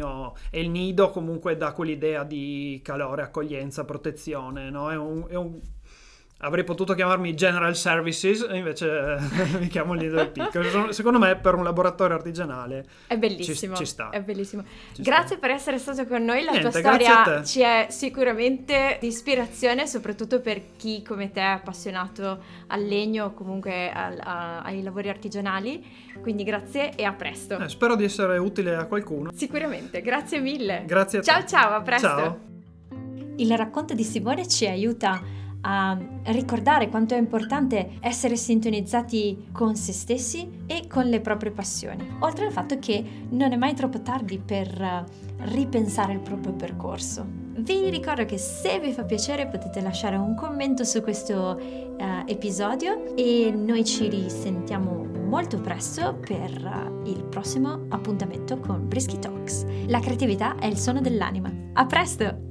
e 0.50 0.60
il 0.60 0.70
nido 0.70 1.10
comunque 1.10 1.56
dà 1.56 1.72
quell'idea 1.72 2.24
di 2.24 2.80
calore, 2.84 3.22
accoglienza, 3.22 3.84
protezione, 3.84 4.70
no? 4.70 4.90
È 4.90 4.96
un, 4.96 5.26
è 5.28 5.34
un- 5.34 5.60
Avrei 6.40 6.64
potuto 6.64 6.92
chiamarmi 6.92 7.34
General 7.34 7.74
Services, 7.74 8.46
invece 8.52 9.16
mi 9.58 9.68
chiamo 9.68 9.94
il 9.94 10.00
nido 10.00 10.16
del 10.16 10.28
picchio. 10.30 10.62
Sono- 10.64 10.92
Secondo 10.92 11.18
me 11.18 11.34
per 11.36 11.54
un 11.54 11.64
laboratorio 11.64 12.14
artigianale 12.14 12.84
È 13.06 13.16
bellissimo. 13.16 13.74
Ci- 13.74 13.84
ci 13.84 13.90
sta. 13.90 14.10
È 14.10 14.20
bellissimo. 14.20 14.62
Ci 14.92 15.00
Grazie 15.00 15.38
per 15.38 15.50
essere 15.50 15.78
stato 15.78 16.06
con 16.06 16.22
noi. 16.24 16.44
La 16.44 16.50
Niente, 16.50 16.68
tua 16.70 16.78
storia 16.78 17.42
ci 17.42 17.60
è 17.62 17.86
sicuramente 17.88 18.98
di 19.00 19.06
ispirazione, 19.06 19.86
soprattutto 19.86 20.40
per 20.40 20.60
chi 20.76 21.02
come 21.02 21.30
te 21.30 21.40
è 21.40 21.44
appassionato 21.44 22.38
al 22.66 22.82
legno 22.84 23.24
o 23.24 23.32
comunque 23.32 23.90
al- 23.90 24.20
a- 24.22 24.60
ai 24.60 24.82
lavori 24.82 25.08
artigianali. 25.08 25.82
Quindi 26.20 26.44
grazie 26.44 26.94
e 26.96 27.04
a 27.04 27.14
presto. 27.14 27.58
Eh, 27.58 27.68
spero 27.70 27.96
di 27.96 28.04
essere 28.04 28.36
utile 28.36 28.74
a 28.76 28.84
qualcuno. 28.84 29.30
Sicuramente, 29.34 30.02
grazie 30.02 30.40
mille. 30.40 30.82
Grazie 30.86 31.20
a 31.20 31.22
te. 31.22 31.30
Ciao 31.30 31.46
ciao, 31.46 31.74
a 31.76 31.80
presto. 31.80 32.06
Ciao. 32.06 32.38
Il 33.36 33.56
racconto 33.56 33.94
di 33.94 34.04
Simone 34.04 34.46
ci 34.46 34.66
aiuta 34.66 35.20
a 35.68 35.98
ricordare 36.26 36.88
quanto 36.88 37.14
è 37.14 37.18
importante 37.18 37.96
essere 38.00 38.36
sintonizzati 38.36 39.48
con 39.52 39.74
se 39.74 39.92
stessi 39.92 40.48
e 40.66 40.86
con 40.86 41.06
le 41.06 41.20
proprie 41.20 41.50
passioni, 41.50 42.16
oltre 42.20 42.46
al 42.46 42.52
fatto 42.52 42.78
che 42.78 43.04
non 43.30 43.52
è 43.52 43.56
mai 43.56 43.74
troppo 43.74 44.00
tardi 44.00 44.38
per 44.38 44.68
eh, 44.80 45.04
ripensare 45.46 46.12
il 46.12 46.20
proprio 46.20 46.52
percorso. 46.52 47.44
Vi 47.58 47.90
ricordo 47.90 48.24
che 48.26 48.38
se 48.38 48.78
vi 48.78 48.92
fa 48.92 49.04
piacere 49.04 49.48
potete 49.48 49.80
lasciare 49.80 50.16
un 50.16 50.36
commento 50.36 50.84
su 50.84 51.02
questo 51.02 51.58
eh, 51.58 51.96
episodio 52.26 53.16
e 53.16 53.50
noi 53.50 53.84
ci 53.84 54.08
risentiamo 54.08 55.04
molto 55.24 55.60
presto 55.60 56.14
per 56.14 56.50
eh, 57.04 57.10
il 57.10 57.24
prossimo 57.24 57.86
appuntamento 57.88 58.58
con 58.60 58.86
Brisky 58.86 59.18
Talks. 59.18 59.66
La 59.86 59.98
creatività 59.98 60.56
è 60.58 60.66
il 60.66 60.78
suono 60.78 61.00
dell'anima. 61.00 61.52
A 61.72 61.86
presto! 61.86 62.45